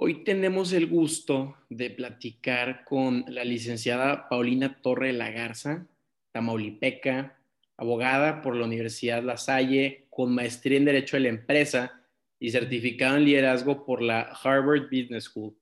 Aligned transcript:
Hoy 0.00 0.22
tenemos 0.22 0.72
el 0.72 0.86
gusto 0.86 1.56
de 1.70 1.90
platicar 1.90 2.84
con 2.84 3.24
la 3.26 3.42
licenciada 3.42 4.28
Paulina 4.28 4.80
Torre 4.80 5.12
La 5.12 5.32
Garza, 5.32 5.88
tamaulipeca, 6.30 7.36
abogada 7.76 8.40
por 8.40 8.54
la 8.54 8.64
Universidad 8.64 9.24
La 9.24 9.36
Salle, 9.36 10.06
con 10.08 10.32
maestría 10.32 10.78
en 10.78 10.84
Derecho 10.84 11.16
de 11.16 11.24
la 11.24 11.30
Empresa 11.30 12.00
y 12.38 12.52
certificado 12.52 13.16
en 13.16 13.24
liderazgo 13.24 13.84
por 13.84 14.00
la 14.00 14.20
Harvard 14.20 14.84
Business 14.84 15.24
School. 15.24 15.56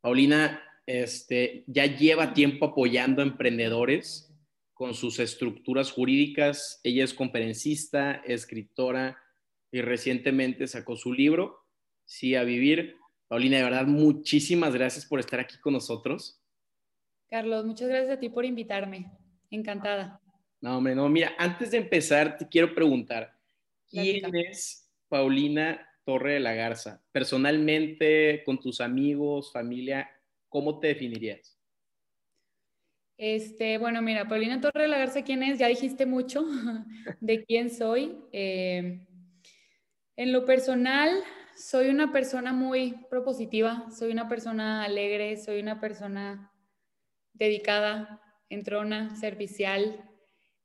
Paulina 0.00 0.62
este, 0.86 1.64
ya 1.66 1.86
lleva 1.86 2.32
tiempo 2.32 2.66
apoyando 2.66 3.22
a 3.22 3.26
emprendedores 3.26 4.32
con 4.72 4.94
sus 4.94 5.18
estructuras 5.18 5.90
jurídicas. 5.90 6.78
Ella 6.84 7.02
es 7.02 7.12
conferencista, 7.12 8.22
escritora 8.24 9.18
y 9.72 9.80
recientemente 9.80 10.68
sacó 10.68 10.94
su 10.94 11.12
libro, 11.12 11.64
Sí 12.04 12.36
a 12.36 12.44
Vivir, 12.44 12.98
Paulina, 13.28 13.56
de 13.56 13.64
verdad, 13.64 13.86
muchísimas 13.86 14.74
gracias 14.74 15.06
por 15.06 15.20
estar 15.20 15.40
aquí 15.40 15.58
con 15.58 15.72
nosotros. 15.72 16.40
Carlos, 17.28 17.64
muchas 17.64 17.88
gracias 17.88 18.16
a 18.16 18.20
ti 18.20 18.28
por 18.28 18.44
invitarme. 18.44 19.10
Encantada. 19.50 20.20
No, 20.60 20.78
hombre, 20.78 20.94
no. 20.94 21.08
Mira, 21.08 21.32
antes 21.38 21.70
de 21.70 21.78
empezar, 21.78 22.36
te 22.36 22.48
quiero 22.48 22.74
preguntar, 22.74 23.36
¿quién 23.88 24.34
es 24.34 24.90
Paulina 25.08 25.86
Torre 26.04 26.34
de 26.34 26.40
la 26.40 26.54
Garza? 26.54 27.02
Personalmente, 27.12 28.42
con 28.44 28.58
tus 28.60 28.80
amigos, 28.80 29.52
familia, 29.52 30.08
¿cómo 30.48 30.78
te 30.78 30.88
definirías? 30.88 31.58
Este, 33.16 33.78
bueno, 33.78 34.02
mira, 34.02 34.26
Paulina 34.26 34.60
Torre 34.60 34.82
de 34.82 34.88
la 34.88 34.98
Garza, 34.98 35.22
¿quién 35.22 35.42
es? 35.42 35.58
Ya 35.58 35.68
dijiste 35.68 36.06
mucho 36.06 36.44
de 37.20 37.44
quién 37.44 37.70
soy. 37.70 38.16
Eh, 38.32 39.06
en 40.16 40.32
lo 40.32 40.44
personal, 40.44 41.22
soy 41.56 41.88
una 41.88 42.12
persona 42.12 42.52
muy 42.52 42.94
propositiva, 43.08 43.86
soy 43.90 44.12
una 44.12 44.28
persona 44.28 44.84
alegre, 44.84 45.36
soy 45.36 45.60
una 45.60 45.80
persona 45.80 46.52
dedicada, 47.32 48.20
entrona, 48.48 49.16
servicial. 49.16 50.10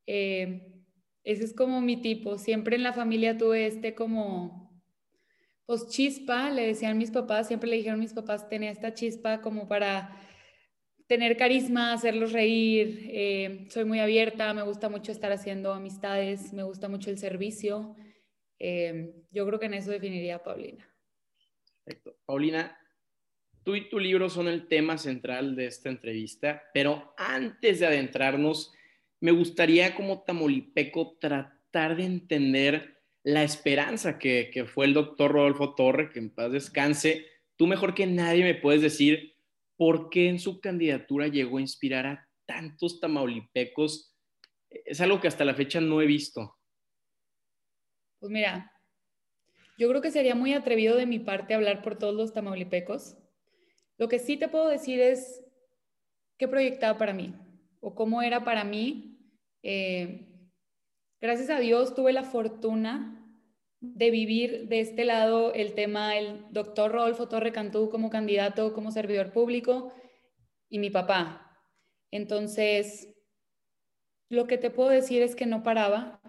Eh, 0.06 0.84
ese 1.24 1.44
es 1.44 1.54
como 1.54 1.82
mi 1.82 2.02
tipo. 2.02 2.38
Siempre 2.38 2.76
en 2.76 2.84
la 2.84 2.94
familia 2.94 3.38
tuve 3.38 3.68
este 3.68 3.96
como, 3.96 4.82
pues 5.66 5.88
chispa, 5.90 6.50
le 6.50 6.68
decían 6.68 6.98
mis 6.98 7.12
papás, 7.12 7.48
siempre 7.48 7.70
le 7.70 7.78
dijeron 7.78 8.00
mis 8.00 8.14
papás, 8.14 8.50
tenía 8.50 8.72
esta 8.72 8.94
chispa 8.94 9.42
como 9.42 9.68
para 9.68 10.16
tener 11.08 11.38
carisma, 11.38 11.94
hacerlos 11.94 12.32
reír. 12.32 13.08
Eh, 13.12 13.68
soy 13.70 13.86
muy 13.86 14.00
abierta, 14.00 14.54
me 14.54 14.64
gusta 14.64 14.90
mucho 14.90 15.12
estar 15.12 15.32
haciendo 15.32 15.74
amistades, 15.74 16.54
me 16.54 16.64
gusta 16.64 16.88
mucho 16.88 17.10
el 17.10 17.18
servicio. 17.18 17.96
Eh, 18.60 19.14
yo 19.32 19.46
creo 19.48 19.60
que 19.60 19.68
en 19.68 19.74
eso 19.76 19.92
definiría 19.92 20.36
a 20.36 20.44
Paulina. 20.44 20.89
Perfecto. 21.90 22.16
Paulina, 22.28 22.78
tú 23.64 23.76
y 23.76 23.90
tu 23.90 23.98
libro 24.00 24.30
son 24.30 24.48
el 24.48 24.68
tema 24.68 25.00
central 25.00 25.56
de 25.56 25.66
esta 25.66 25.90
entrevista, 25.90 26.62
pero 26.72 27.16
antes 27.18 27.80
de 27.80 27.88
adentrarnos, 27.88 28.72
me 29.20 29.32
gustaría 29.32 29.96
como 29.96 30.22
tamolipeco 30.22 31.18
tratar 31.20 31.98
de 31.98 32.06
entender 32.06 33.02
la 33.24 33.44
esperanza 33.44 34.20
que, 34.20 34.68
fue 34.72 34.86
el 34.86 34.94
doctor 34.94 35.32
Rodolfo 35.32 35.74
Torre, 35.74 36.12
que 36.12 36.20
en 36.20 36.30
paz 36.30 36.52
descanse. 36.52 37.26
Tú 37.56 37.66
mejor 37.66 37.96
que 37.96 38.06
nadie 38.06 38.44
me 38.44 38.54
puedes 38.54 38.84
decir 38.84 39.36
por 39.76 40.12
qué 40.12 40.30
en 40.30 40.38
su 40.38 40.62
candidatura 40.62 41.28
llegó 41.28 41.58
a 41.58 41.62
inspirar 41.62 42.06
a 42.06 42.30
tantos 42.46 43.00
tamaulipecos. 43.00 44.16
Es 44.70 45.02
algo 45.02 45.20
que 45.20 45.28
hasta 45.28 45.44
la 45.44 45.56
fecha 45.56 45.82
no 45.82 46.04
he 46.04 46.06
visto. 46.06 46.56
Pues 48.20 48.32
mira, 48.32 48.72
yo 49.80 49.88
creo 49.88 50.02
que 50.02 50.12
sería 50.12 50.36
muy 50.36 50.54
atrevido 50.54 50.98
de 50.98 51.06
mi 51.06 51.20
parte 51.20 51.54
hablar 51.54 51.82
por 51.82 51.98
todos 51.98 52.14
los 52.14 52.34
tamaulipecos. 52.34 53.18
Lo 53.98 54.10
que 54.10 54.20
sí 54.20 54.36
te 54.36 54.50
puedo 54.50 54.68
decir 54.68 55.00
es 55.00 55.42
qué 56.38 56.50
proyectaba 56.50 56.98
para 56.98 57.14
mí 57.14 57.34
o 57.80 57.96
cómo 57.96 58.22
era 58.22 58.44
para 58.44 58.66
mí. 58.66 59.18
Eh, 59.64 60.28
gracias 61.22 61.50
a 61.50 61.62
Dios 61.62 61.96
tuve 61.96 62.12
la 62.12 62.24
fortuna 62.24 63.26
de 63.80 64.12
vivir 64.12 64.68
de 64.68 64.82
este 64.82 65.06
lado 65.06 65.54
el 65.54 65.74
tema 65.76 66.18
el 66.18 66.46
doctor 66.52 66.92
Rodolfo 66.92 67.30
Torre 67.30 67.54
Cantú 67.54 67.90
como 67.90 68.10
candidato, 68.10 68.74
como 68.74 68.92
servidor 68.92 69.32
público 69.32 69.94
y 70.68 70.80
mi 70.80 70.90
papá. 70.90 71.58
Entonces, 72.12 73.16
lo 74.28 74.46
que 74.46 74.58
te 74.58 74.72
puedo 74.72 74.90
decir 74.90 75.22
es 75.22 75.38
que 75.38 75.46
no 75.46 75.64
paraba, 75.64 76.20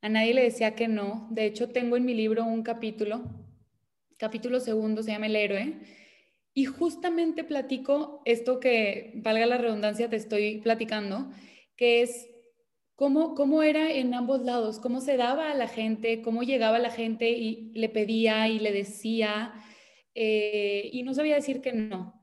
a 0.00 0.08
nadie 0.08 0.34
le 0.34 0.42
decía 0.42 0.74
que 0.74 0.88
no. 0.88 1.28
De 1.30 1.46
hecho, 1.46 1.68
tengo 1.68 1.96
en 1.96 2.04
mi 2.04 2.14
libro 2.14 2.44
un 2.44 2.62
capítulo, 2.62 3.24
capítulo 4.16 4.60
segundo, 4.60 5.02
se 5.02 5.12
llama 5.12 5.26
El 5.26 5.36
héroe, 5.36 5.80
y 6.54 6.64
justamente 6.64 7.44
platico 7.44 8.22
esto 8.24 8.58
que, 8.60 9.12
valga 9.16 9.46
la 9.46 9.58
redundancia, 9.58 10.08
te 10.08 10.16
estoy 10.16 10.60
platicando, 10.60 11.30
que 11.76 12.02
es 12.02 12.28
cómo, 12.96 13.36
cómo 13.36 13.62
era 13.62 13.92
en 13.92 14.12
ambos 14.12 14.42
lados, 14.42 14.80
cómo 14.80 15.00
se 15.00 15.16
daba 15.16 15.52
a 15.52 15.54
la 15.54 15.68
gente, 15.68 16.20
cómo 16.20 16.42
llegaba 16.42 16.80
la 16.80 16.90
gente 16.90 17.30
y 17.30 17.70
le 17.74 17.88
pedía 17.88 18.48
y 18.48 18.58
le 18.58 18.72
decía, 18.72 19.54
eh, 20.16 20.90
y 20.92 21.04
no 21.04 21.14
sabía 21.14 21.36
decir 21.36 21.60
que 21.60 21.72
no. 21.72 22.20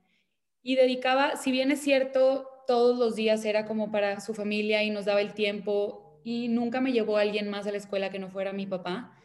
Y 0.61 0.75
dedicaba, 0.75 1.37
si 1.37 1.51
bien 1.51 1.71
es 1.71 1.79
cierto, 1.79 2.49
todos 2.67 2.97
los 2.97 3.15
días 3.15 3.45
era 3.45 3.65
como 3.65 3.89
para 3.89 4.19
su 4.19 4.33
familia 4.33 4.83
y 4.83 4.89
nos 4.89 5.05
daba 5.05 5.21
el 5.21 5.33
tiempo, 5.33 6.04
y 6.25 6.47
nunca 6.47 6.81
me 6.81 6.91
llevó 6.91 7.17
alguien 7.17 7.51
más 7.51 7.67
a 7.67 7.71
la 7.71 7.77
escuela 7.77 8.09
que 8.09 8.17
no 8.17 8.31
fuera 8.31 8.51
mi 8.51 8.65
papá. 8.65 9.15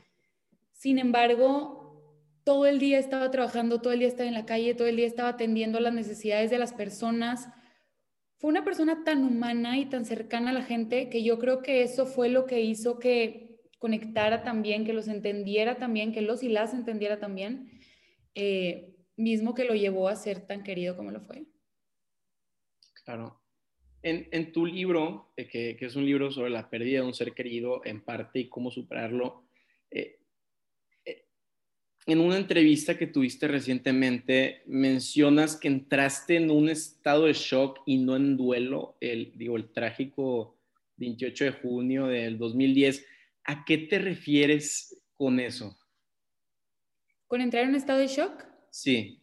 Sin 0.73 0.99
embargo, 0.99 2.15
todo 2.45 2.67
el 2.67 2.79
día 2.79 2.99
estaba 2.99 3.31
trabajando, 3.31 3.81
todo 3.81 3.95
el 3.95 4.01
día 4.01 4.09
estaba 4.09 4.29
en 4.29 4.35
la 4.35 4.45
calle, 4.45 4.75
todo 4.75 4.87
el 4.87 4.97
día 4.97 5.07
estaba 5.07 5.31
atendiendo 5.31 5.81
las 5.81 5.95
necesidades 5.95 6.51
de 6.51 6.59
las 6.59 6.75
personas. 6.75 7.49
Fue 8.37 8.51
una 8.51 8.65
persona 8.65 9.03
tan 9.03 9.25
humana 9.25 9.79
y 9.79 9.87
tan 9.87 10.05
cercana 10.05 10.51
a 10.51 10.53
la 10.53 10.63
gente 10.63 11.09
que 11.09 11.23
yo 11.23 11.39
creo 11.39 11.63
que 11.63 11.83
eso 11.83 12.05
fue 12.05 12.29
lo 12.29 12.45
que 12.45 12.61
hizo 12.61 12.99
que 12.99 13.59
conectara 13.79 14.43
también, 14.43 14.85
que 14.85 14.93
los 14.93 15.09
entendiera 15.09 15.79
también, 15.79 16.13
que 16.13 16.21
los 16.21 16.43
y 16.43 16.51
las 16.51 16.75
entendiera 16.75 17.19
también, 17.19 17.81
eh, 18.35 18.95
mismo 19.17 19.55
que 19.55 19.65
lo 19.65 19.75
llevó 19.75 20.09
a 20.09 20.17
ser 20.17 20.47
tan 20.47 20.63
querido 20.65 20.99
como 20.99 21.13
lo 21.13 21.23
fue. 21.23 21.47
Claro, 23.07 23.41
en, 24.03 24.53
tu 24.53 24.67
libro, 24.67 25.33
eh, 25.37 25.47
que, 25.47 25.77
es 25.79 25.97
un 25.97 26.05
libro 26.05 26.31
sobre 26.31 26.51
la 26.51 26.69
pérdida 26.69 27.01
de 27.01 27.07
un 27.07 27.15
ser 27.15 27.33
querido 27.33 27.83
en 27.85 28.01
parte 28.01 28.41
y 28.41 28.49
cómo 28.49 28.71
superarlo, 28.71 29.45
eh, 29.91 30.19
eh, 31.05 31.25
en 32.07 32.21
una 32.21 32.37
entrevista 32.37 32.97
que 32.97 33.07
tuviste 33.07 33.47
recientemente, 33.47 34.63
mencionas 34.67 35.57
que 35.57 35.69
entraste 35.69 36.37
en 36.37 36.51
un 36.51 36.69
estado 36.69 37.27
de 37.27 37.35
shock 37.35 37.83
y 37.87 37.99
no 37.99 38.17
en 38.17 38.37
duelo, 38.37 38.97
el, 39.01 39.33
digo, 39.37 39.57
el 39.57 39.71
trágico 39.71 40.57
28 40.97 41.45
de 41.45 41.53
junio 41.53 42.07
del 42.07 42.39
2010. 42.39 43.07
¿A 43.45 43.65
qué 43.65 43.79
te 43.79 43.99
refieres 43.99 45.03
con 45.15 45.41
eso? 45.41 45.77
¿Con 47.27 47.41
entrar 47.41 47.65
en 47.65 47.71
un 47.71 47.77
estado 47.77 48.01
de 48.01 48.09
shock? 48.09 48.45
Sí. 48.71 49.20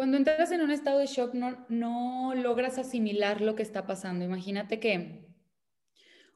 Cuando 0.00 0.16
entras 0.16 0.50
en 0.50 0.62
un 0.62 0.70
estado 0.70 0.98
de 0.98 1.04
shock 1.04 1.34
no, 1.34 1.66
no 1.68 2.32
logras 2.34 2.78
asimilar 2.78 3.42
lo 3.42 3.54
que 3.54 3.62
está 3.62 3.86
pasando. 3.86 4.24
Imagínate 4.24 4.80
que, 4.80 5.26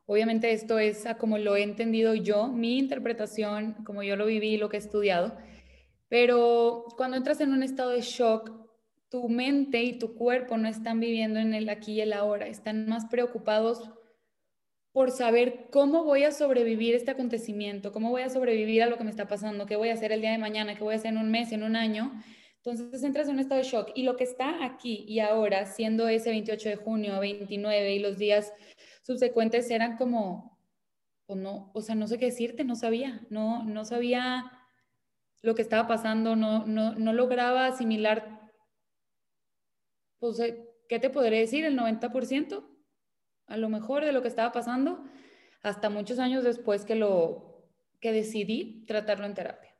obviamente 0.04 0.52
esto 0.52 0.78
es 0.78 1.06
a 1.06 1.16
como 1.16 1.38
lo 1.38 1.56
he 1.56 1.62
entendido 1.62 2.14
yo, 2.14 2.48
mi 2.48 2.76
interpretación, 2.76 3.72
como 3.86 4.02
yo 4.02 4.16
lo 4.16 4.26
viví, 4.26 4.58
lo 4.58 4.68
que 4.68 4.76
he 4.76 4.80
estudiado, 4.80 5.38
pero 6.10 6.84
cuando 6.98 7.16
entras 7.16 7.40
en 7.40 7.54
un 7.54 7.62
estado 7.62 7.88
de 7.92 8.02
shock, 8.02 8.50
tu 9.08 9.30
mente 9.30 9.82
y 9.82 9.98
tu 9.98 10.14
cuerpo 10.14 10.58
no 10.58 10.68
están 10.68 11.00
viviendo 11.00 11.40
en 11.40 11.54
el 11.54 11.70
aquí 11.70 11.92
y 11.92 12.00
el 12.02 12.12
ahora, 12.12 12.46
están 12.46 12.86
más 12.86 13.06
preocupados 13.06 13.90
por 14.92 15.10
saber 15.10 15.68
cómo 15.70 16.04
voy 16.04 16.24
a 16.24 16.32
sobrevivir 16.32 16.94
este 16.94 17.12
acontecimiento, 17.12 17.92
cómo 17.92 18.10
voy 18.10 18.20
a 18.20 18.28
sobrevivir 18.28 18.82
a 18.82 18.88
lo 18.88 18.98
que 18.98 19.04
me 19.04 19.10
está 19.10 19.26
pasando, 19.26 19.64
qué 19.64 19.76
voy 19.76 19.88
a 19.88 19.94
hacer 19.94 20.12
el 20.12 20.20
día 20.20 20.32
de 20.32 20.38
mañana, 20.38 20.74
qué 20.74 20.84
voy 20.84 20.92
a 20.92 20.98
hacer 20.98 21.12
en 21.12 21.18
un 21.18 21.30
mes, 21.30 21.50
en 21.50 21.62
un 21.62 21.76
año 21.76 22.12
entonces 22.64 23.02
entras 23.02 23.28
en 23.28 23.34
un 23.34 23.40
estado 23.40 23.60
de 23.60 23.68
shock 23.68 23.90
y 23.94 24.04
lo 24.04 24.16
que 24.16 24.24
está 24.24 24.64
aquí 24.64 25.04
y 25.06 25.20
ahora, 25.20 25.66
siendo 25.66 26.08
ese 26.08 26.30
28 26.30 26.70
de 26.70 26.76
junio, 26.76 27.20
29 27.20 27.94
y 27.94 27.98
los 27.98 28.16
días 28.16 28.54
subsecuentes 29.02 29.70
eran 29.70 29.98
como, 29.98 30.58
o 31.26 31.36
no, 31.36 31.70
o 31.74 31.82
sea, 31.82 31.94
no 31.94 32.06
sé 32.06 32.18
qué 32.18 32.26
decirte, 32.26 32.64
no 32.64 32.74
sabía, 32.74 33.26
no, 33.28 33.64
no 33.64 33.84
sabía 33.84 34.50
lo 35.42 35.54
que 35.54 35.60
estaba 35.60 35.86
pasando, 35.86 36.36
no, 36.36 36.64
no, 36.64 36.94
no 36.94 37.12
lograba 37.12 37.66
asimilar, 37.66 38.50
pues, 40.18 40.40
eh, 40.40 40.66
¿qué 40.88 40.98
te 40.98 41.10
podré 41.10 41.40
decir? 41.40 41.66
El 41.66 41.78
90%, 41.78 42.66
a 43.46 43.56
lo 43.58 43.68
mejor 43.68 44.06
de 44.06 44.12
lo 44.12 44.22
que 44.22 44.28
estaba 44.28 44.52
pasando, 44.52 45.04
hasta 45.62 45.90
muchos 45.90 46.18
años 46.18 46.44
después 46.44 46.86
que 46.86 46.94
lo, 46.94 47.68
que 48.00 48.10
decidí 48.10 48.86
tratarlo 48.86 49.26
en 49.26 49.34
terapia. 49.34 49.76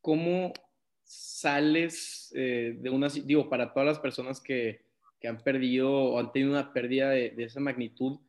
¿Cómo, 0.00 0.52
sales 1.10 2.32
eh, 2.36 2.76
de 2.78 2.88
una, 2.88 3.08
digo, 3.08 3.48
para 3.48 3.72
todas 3.72 3.88
las 3.88 3.98
personas 3.98 4.40
que, 4.40 4.84
que, 5.18 5.26
han 5.26 5.42
perdido 5.42 5.90
o 5.92 6.20
han 6.20 6.30
tenido 6.30 6.52
una 6.52 6.72
pérdida 6.72 7.10
de, 7.10 7.34
esa 7.38 7.58
magnitud 7.58 8.20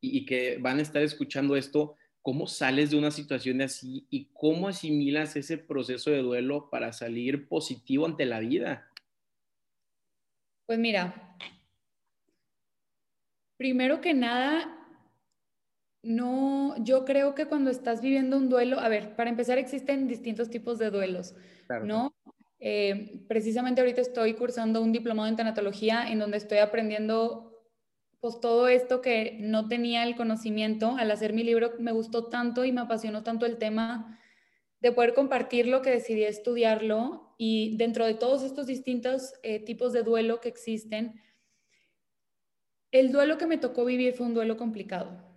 y, 0.00 0.24
que 0.24 0.58
van 0.58 0.78
a 0.78 0.82
estar 0.82 1.02
escuchando 1.02 1.56
esto, 1.56 1.96
¿cómo 2.22 2.46
sales 2.46 2.90
de 2.90 2.96
una 2.96 3.10
situación 3.10 3.60
así 3.60 4.06
y 4.08 4.28
cómo 4.32 4.68
asimilas 4.68 5.34
ese 5.34 5.58
proceso 5.58 6.12
de 6.12 6.22
duelo 6.22 6.70
para 6.70 6.92
salir 6.92 7.48
positivo 7.48 8.06
ante 8.06 8.24
la 8.24 8.38
vida? 8.38 8.88
Pues 10.66 10.78
mira, 10.78 11.36
primero 13.56 14.00
que 14.00 14.14
nada, 14.14 14.77
no, 16.08 16.74
yo 16.82 17.04
creo 17.04 17.34
que 17.34 17.44
cuando 17.44 17.70
estás 17.70 18.00
viviendo 18.00 18.38
un 18.38 18.48
duelo, 18.48 18.80
a 18.80 18.88
ver, 18.88 19.14
para 19.14 19.28
empezar 19.28 19.58
existen 19.58 20.08
distintos 20.08 20.48
tipos 20.48 20.78
de 20.78 20.90
duelos, 20.90 21.34
¿no? 21.84 22.14
Eh, 22.60 23.20
precisamente 23.28 23.82
ahorita 23.82 24.00
estoy 24.00 24.32
cursando 24.32 24.80
un 24.80 24.90
diplomado 24.90 25.28
en 25.28 25.36
tanatología 25.36 26.10
en 26.10 26.18
donde 26.18 26.38
estoy 26.38 26.58
aprendiendo 26.58 27.44
pues 28.20 28.40
todo 28.40 28.68
esto 28.68 29.02
que 29.02 29.36
no 29.38 29.68
tenía 29.68 30.02
el 30.02 30.16
conocimiento. 30.16 30.96
Al 30.96 31.10
hacer 31.10 31.34
mi 31.34 31.44
libro 31.44 31.72
me 31.78 31.92
gustó 31.92 32.28
tanto 32.28 32.64
y 32.64 32.72
me 32.72 32.80
apasionó 32.80 33.22
tanto 33.22 33.44
el 33.44 33.58
tema 33.58 34.18
de 34.80 34.92
poder 34.92 35.12
compartirlo 35.12 35.82
que 35.82 35.90
decidí 35.90 36.24
estudiarlo 36.24 37.34
y 37.36 37.76
dentro 37.76 38.06
de 38.06 38.14
todos 38.14 38.42
estos 38.42 38.66
distintos 38.66 39.34
eh, 39.42 39.62
tipos 39.62 39.92
de 39.92 40.04
duelo 40.04 40.40
que 40.40 40.48
existen, 40.48 41.20
el 42.92 43.12
duelo 43.12 43.36
que 43.36 43.46
me 43.46 43.58
tocó 43.58 43.84
vivir 43.84 44.14
fue 44.14 44.26
un 44.26 44.32
duelo 44.32 44.56
complicado. 44.56 45.27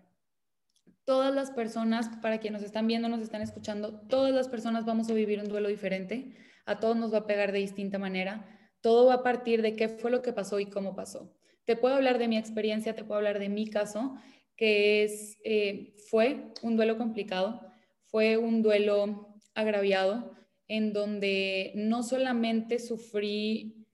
Todas 1.12 1.36
las 1.36 1.52
personas, 1.52 2.08
para 2.22 2.38
quienes 2.38 2.62
nos 2.62 2.66
están 2.66 2.88
viendo, 2.88 3.10
nos 3.10 3.20
están 3.20 3.42
escuchando, 3.42 4.00
todas 4.08 4.34
las 4.34 4.48
personas 4.48 4.86
vamos 4.86 5.10
a 5.10 5.14
vivir 5.14 5.42
un 5.42 5.50
duelo 5.50 5.68
diferente 5.68 6.38
a 6.66 6.80
todos 6.80 6.96
nos 6.96 7.14
va 7.14 7.18
a 7.18 7.28
pegar 7.28 7.52
de 7.52 7.60
distinta 7.60 8.00
manera. 8.00 8.48
Todo 8.80 9.08
va 9.08 9.16
a 9.16 9.24
partir 9.24 9.62
de 9.62 9.76
qué 9.76 9.90
fue 9.90 10.10
lo 10.10 10.22
que 10.22 10.32
pasó 10.32 10.60
y 10.62 10.68
cómo 10.68 10.96
pasó. 10.96 11.36
Te 11.66 11.76
puedo 11.76 11.96
hablar 11.96 12.18
de 12.18 12.30
mi 12.30 12.38
experiencia, 12.38 12.96
te 12.96 13.04
puedo 13.04 13.18
hablar 13.18 13.40
de 13.40 13.50
mi 13.50 13.68
caso, 13.68 14.16
que 14.56 15.04
es, 15.04 15.38
eh, 15.44 15.96
fue 16.10 16.54
un 16.62 16.78
duelo 16.78 16.98
complicado, 16.98 17.60
fue 18.06 18.38
un 18.38 18.62
duelo 18.62 19.36
agraviado, 19.54 20.32
en 20.70 20.94
donde 20.94 21.74
no 21.76 22.04
solamente 22.04 22.80
sufrí 22.80 23.86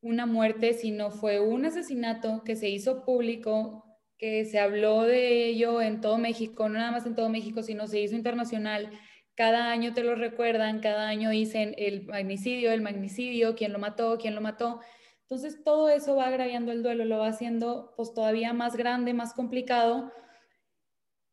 una 0.00 0.26
muerte, 0.26 0.72
sino 0.72 1.12
fue 1.12 1.38
un 1.38 1.64
asesinato 1.64 2.42
que 2.44 2.56
se 2.56 2.68
hizo 2.68 3.04
público, 3.04 3.89
que 4.20 4.44
se 4.44 4.58
habló 4.58 5.04
de 5.04 5.46
ello 5.46 5.80
en 5.80 6.02
todo 6.02 6.18
México, 6.18 6.68
no 6.68 6.78
nada 6.78 6.92
más 6.92 7.06
en 7.06 7.14
todo 7.14 7.30
México, 7.30 7.62
sino 7.62 7.86
se 7.86 8.02
hizo 8.02 8.14
internacional, 8.14 8.90
cada 9.34 9.70
año 9.70 9.94
te 9.94 10.04
lo 10.04 10.14
recuerdan, 10.14 10.80
cada 10.80 11.08
año 11.08 11.30
dicen 11.30 11.74
el 11.78 12.04
magnicidio, 12.04 12.70
el 12.70 12.82
magnicidio, 12.82 13.56
quién 13.56 13.72
lo 13.72 13.78
mató, 13.78 14.18
quién 14.18 14.34
lo 14.34 14.42
mató. 14.42 14.80
Entonces 15.22 15.64
todo 15.64 15.88
eso 15.88 16.16
va 16.16 16.26
agraviando 16.26 16.70
el 16.70 16.82
duelo, 16.82 17.06
lo 17.06 17.16
va 17.16 17.28
haciendo 17.28 17.94
pues 17.96 18.12
todavía 18.12 18.52
más 18.52 18.76
grande, 18.76 19.14
más 19.14 19.32
complicado. 19.32 20.12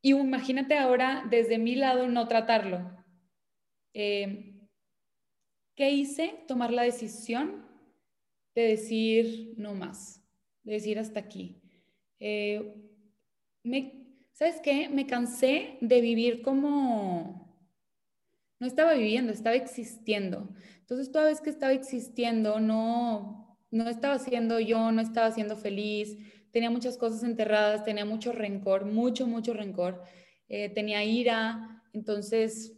Y 0.02 0.12
imagínate 0.12 0.78
ahora 0.78 1.26
desde 1.30 1.58
mi 1.58 1.76
lado 1.76 2.08
no 2.08 2.26
tratarlo. 2.30 2.90
Eh, 3.94 4.62
¿Qué 5.76 5.90
hice? 5.90 6.46
Tomar 6.48 6.72
la 6.72 6.84
decisión 6.84 7.68
de 8.56 8.62
decir 8.62 9.56
no 9.58 9.74
más, 9.74 10.24
de 10.64 10.74
decir 10.74 11.00
hasta 11.00 11.20
aquí. 11.20 11.62
Eh, 12.20 12.74
¿Sabes 14.34 14.62
qué? 14.64 14.90
Me 14.90 15.08
cansé 15.08 15.78
de 15.82 16.02
vivir 16.02 16.42
como 16.42 17.48
no 18.60 18.68
estaba 18.68 18.94
viviendo, 18.94 19.32
estaba 19.32 19.56
existiendo. 19.56 20.50
Entonces, 20.80 21.12
toda 21.12 21.26
vez 21.26 21.42
que 21.42 21.50
estaba 21.50 21.74
existiendo, 21.74 22.60
no, 22.60 23.58
no 23.72 23.90
estaba 23.90 24.18
siendo 24.20 24.60
yo, 24.60 24.92
no 24.92 25.02
estaba 25.02 25.32
siendo 25.32 25.56
feliz, 25.56 26.18
tenía 26.52 26.70
muchas 26.70 26.98
cosas 26.98 27.24
enterradas, 27.24 27.84
tenía 27.84 28.06
mucho 28.06 28.32
rencor, 28.32 28.86
mucho, 28.86 29.28
mucho 29.28 29.54
rencor, 29.54 30.02
eh, 30.50 30.70
tenía 30.70 31.04
ira. 31.04 31.84
Entonces, 31.94 32.74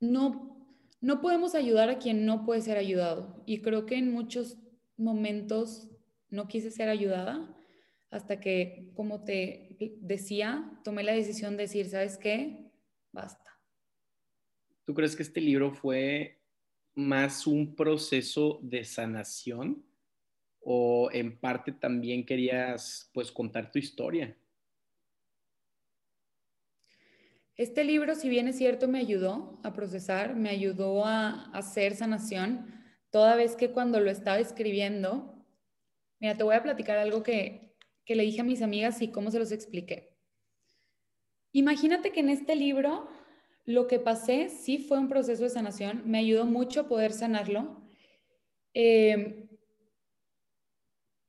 no, 0.00 0.66
no 1.00 1.20
podemos 1.20 1.54
ayudar 1.54 1.88
a 1.88 1.98
quien 1.98 2.26
no 2.26 2.44
puede 2.44 2.60
ser 2.60 2.76
ayudado. 2.76 3.42
Y 3.46 3.62
creo 3.62 3.86
que 3.86 3.96
en 3.96 4.12
muchos 4.12 4.58
momentos 4.96 5.88
no 6.32 6.48
quise 6.48 6.70
ser 6.70 6.88
ayudada 6.88 7.54
hasta 8.10 8.40
que, 8.40 8.90
como 8.94 9.24
te 9.24 9.76
decía, 10.00 10.70
tomé 10.82 11.02
la 11.02 11.12
decisión 11.12 11.56
de 11.56 11.64
decir, 11.64 11.88
¿sabes 11.88 12.18
qué? 12.18 12.70
Basta. 13.12 13.50
¿Tú 14.84 14.94
crees 14.94 15.14
que 15.14 15.22
este 15.22 15.40
libro 15.40 15.72
fue 15.72 16.40
más 16.94 17.46
un 17.46 17.74
proceso 17.74 18.58
de 18.62 18.84
sanación 18.84 19.84
o 20.60 21.08
en 21.12 21.38
parte 21.38 21.72
también 21.72 22.26
querías 22.26 23.10
pues 23.14 23.30
contar 23.30 23.70
tu 23.70 23.78
historia? 23.78 24.36
Este 27.56 27.84
libro, 27.84 28.14
si 28.14 28.28
bien 28.28 28.48
es 28.48 28.56
cierto, 28.56 28.88
me 28.88 28.98
ayudó 28.98 29.60
a 29.62 29.72
procesar, 29.72 30.34
me 30.34 30.48
ayudó 30.48 31.04
a, 31.04 31.50
hacer 31.52 31.94
sanación, 31.94 32.66
toda 33.10 33.36
vez 33.36 33.56
que 33.56 33.70
cuando 33.70 34.00
lo 34.00 34.10
estaba 34.10 34.38
escribiendo, 34.38 35.31
mira, 36.22 36.36
te 36.36 36.44
voy 36.44 36.54
a 36.54 36.62
platicar 36.62 36.98
algo 36.98 37.24
que, 37.24 37.74
que 38.04 38.14
le 38.14 38.22
dije 38.22 38.40
a 38.40 38.44
mis 38.44 38.62
amigas 38.62 39.02
y 39.02 39.08
cómo 39.08 39.32
se 39.32 39.40
los 39.40 39.50
expliqué. 39.50 40.16
Imagínate 41.50 42.12
que 42.12 42.20
en 42.20 42.30
este 42.30 42.54
libro 42.54 43.08
lo 43.64 43.88
que 43.88 43.98
pasé 43.98 44.48
sí 44.48 44.78
fue 44.78 44.98
un 44.98 45.08
proceso 45.08 45.42
de 45.42 45.50
sanación, 45.50 46.02
me 46.06 46.18
ayudó 46.18 46.46
mucho 46.46 46.86
poder 46.86 47.12
sanarlo, 47.12 47.82
eh, 48.72 49.48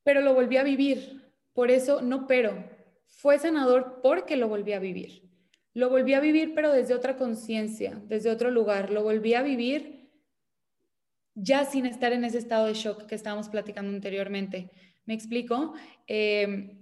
pero 0.04 0.20
lo 0.20 0.32
volví 0.32 0.58
a 0.58 0.62
vivir. 0.62 1.32
Por 1.52 1.72
eso, 1.72 2.00
no 2.00 2.28
pero, 2.28 2.70
fue 3.06 3.38
sanador 3.38 4.00
porque 4.00 4.36
lo 4.36 4.48
volví 4.48 4.74
a 4.74 4.78
vivir. 4.78 5.28
Lo 5.72 5.90
volví 5.90 6.14
a 6.14 6.20
vivir, 6.20 6.54
pero 6.54 6.72
desde 6.72 6.94
otra 6.94 7.16
conciencia, 7.16 8.00
desde 8.06 8.30
otro 8.30 8.52
lugar. 8.52 8.90
Lo 8.90 9.02
volví 9.02 9.34
a 9.34 9.42
vivir 9.42 10.03
ya 11.34 11.64
sin 11.64 11.86
estar 11.86 12.12
en 12.12 12.24
ese 12.24 12.38
estado 12.38 12.66
de 12.66 12.74
shock 12.74 13.06
que 13.06 13.14
estábamos 13.14 13.48
platicando 13.48 13.90
anteriormente. 13.90 14.70
¿Me 15.04 15.14
explico? 15.14 15.74
Eh, 16.06 16.78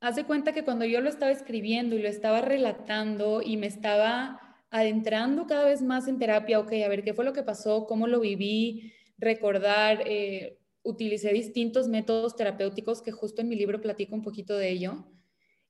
haz 0.00 0.16
de 0.16 0.24
cuenta 0.24 0.52
que 0.52 0.64
cuando 0.64 0.84
yo 0.84 1.00
lo 1.00 1.08
estaba 1.08 1.32
escribiendo 1.32 1.96
y 1.96 2.02
lo 2.02 2.08
estaba 2.08 2.40
relatando 2.40 3.42
y 3.42 3.56
me 3.56 3.66
estaba 3.66 4.40
adentrando 4.70 5.46
cada 5.46 5.64
vez 5.64 5.82
más 5.82 6.08
en 6.08 6.18
terapia, 6.18 6.60
ok, 6.60 6.72
a 6.84 6.88
ver 6.88 7.04
qué 7.04 7.14
fue 7.14 7.24
lo 7.24 7.32
que 7.32 7.42
pasó, 7.42 7.86
cómo 7.86 8.06
lo 8.06 8.20
viví, 8.20 8.92
recordar, 9.18 10.02
eh, 10.06 10.58
utilicé 10.82 11.32
distintos 11.32 11.88
métodos 11.88 12.36
terapéuticos 12.36 13.00
que 13.00 13.12
justo 13.12 13.40
en 13.40 13.48
mi 13.48 13.56
libro 13.56 13.80
platico 13.80 14.14
un 14.14 14.22
poquito 14.22 14.56
de 14.56 14.70
ello. 14.70 15.06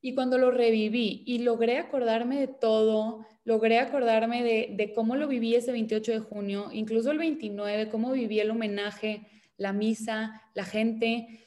Y 0.05 0.15
cuando 0.15 0.37
lo 0.37 0.51
reviví 0.51 1.23
y 1.25 1.39
logré 1.39 1.79
acordarme 1.79 2.39
de 2.39 2.47
todo, 2.47 3.25
logré 3.43 3.79
acordarme 3.79 4.43
de, 4.43 4.75
de, 4.77 4.93
cómo 4.93 5.17
lo 5.17 5.27
viví 5.27 5.55
ese 5.55 5.73
28 5.73 6.13
de 6.13 6.19
junio, 6.19 6.69
incluso 6.73 7.11
el 7.11 7.17
29, 7.17 7.89
cómo 7.89 8.13
viví 8.13 8.39
el 8.39 8.51
homenaje, 8.51 9.27
la 9.57 9.73
misa, 9.73 10.43
la 10.53 10.65
gente, 10.65 11.41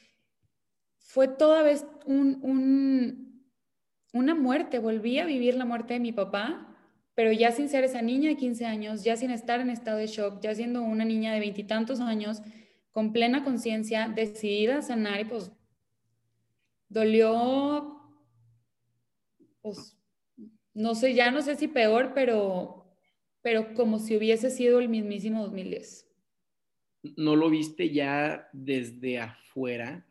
fue 0.98 1.28
toda 1.28 1.62
vez 1.62 1.86
un, 2.04 2.40
un, 2.42 3.44
una 4.12 4.34
muerte, 4.34 4.80
volví 4.80 5.20
a 5.20 5.24
vivir 5.24 5.54
la 5.54 5.64
muerte 5.64 5.94
de 5.94 6.00
mi 6.00 6.10
papá 6.10 6.64
pero 7.14 7.32
ya 7.32 7.50
sin 7.50 7.68
ser 7.68 7.82
esa 7.82 8.00
niña 8.00 8.28
de 8.28 8.36
15 8.36 8.64
años, 8.64 9.02
ya 9.02 9.16
sin 9.16 9.32
estar 9.32 9.60
en 9.60 9.70
estado 9.70 9.98
de 9.98 10.06
shock, 10.06 10.40
ya 10.40 10.54
siendo 10.54 10.82
una 10.82 11.04
niña 11.04 11.32
de 11.32 11.40
veintitantos 11.40 11.98
años, 11.98 12.42
con 12.92 13.12
plena 13.12 13.42
conciencia, 13.42 14.08
decidida 14.08 14.78
a 14.78 14.82
sanar 14.82 15.20
y 15.20 15.24
pues 15.24 15.50
dolió, 16.88 17.97
pues 19.74 19.96
no 20.74 20.94
sé, 20.94 21.14
ya 21.14 21.30
no 21.30 21.42
sé 21.42 21.56
si 21.56 21.68
peor, 21.68 22.12
pero, 22.14 22.86
pero 23.42 23.74
como 23.74 23.98
si 23.98 24.16
hubiese 24.16 24.50
sido 24.50 24.78
el 24.78 24.88
mismísimo 24.88 25.42
2010. 25.42 26.08
¿No 27.16 27.36
lo 27.36 27.50
viste 27.50 27.90
ya 27.90 28.48
desde 28.52 29.18
afuera? 29.18 30.06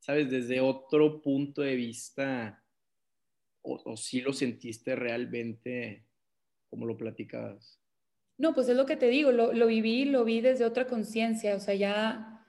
¿Sabes? 0.00 0.30
Desde 0.30 0.60
otro 0.60 1.20
punto 1.20 1.62
de 1.62 1.76
vista 1.76 2.60
o, 3.62 3.96
si 3.96 4.20
lo 4.20 4.32
sentiste 4.32 4.96
realmente 4.96 6.06
como 6.68 6.86
lo 6.86 6.96
platicabas? 6.96 7.80
No, 8.38 8.54
pues 8.54 8.68
es 8.68 8.76
lo 8.76 8.86
que 8.86 8.96
te 8.96 9.08
digo, 9.08 9.32
lo, 9.32 9.52
lo 9.52 9.66
viví, 9.66 10.06
lo 10.06 10.24
vi 10.24 10.40
desde 10.40 10.64
otra 10.64 10.86
conciencia, 10.86 11.54
o 11.56 11.60
sea, 11.60 11.74
ya, 11.74 12.39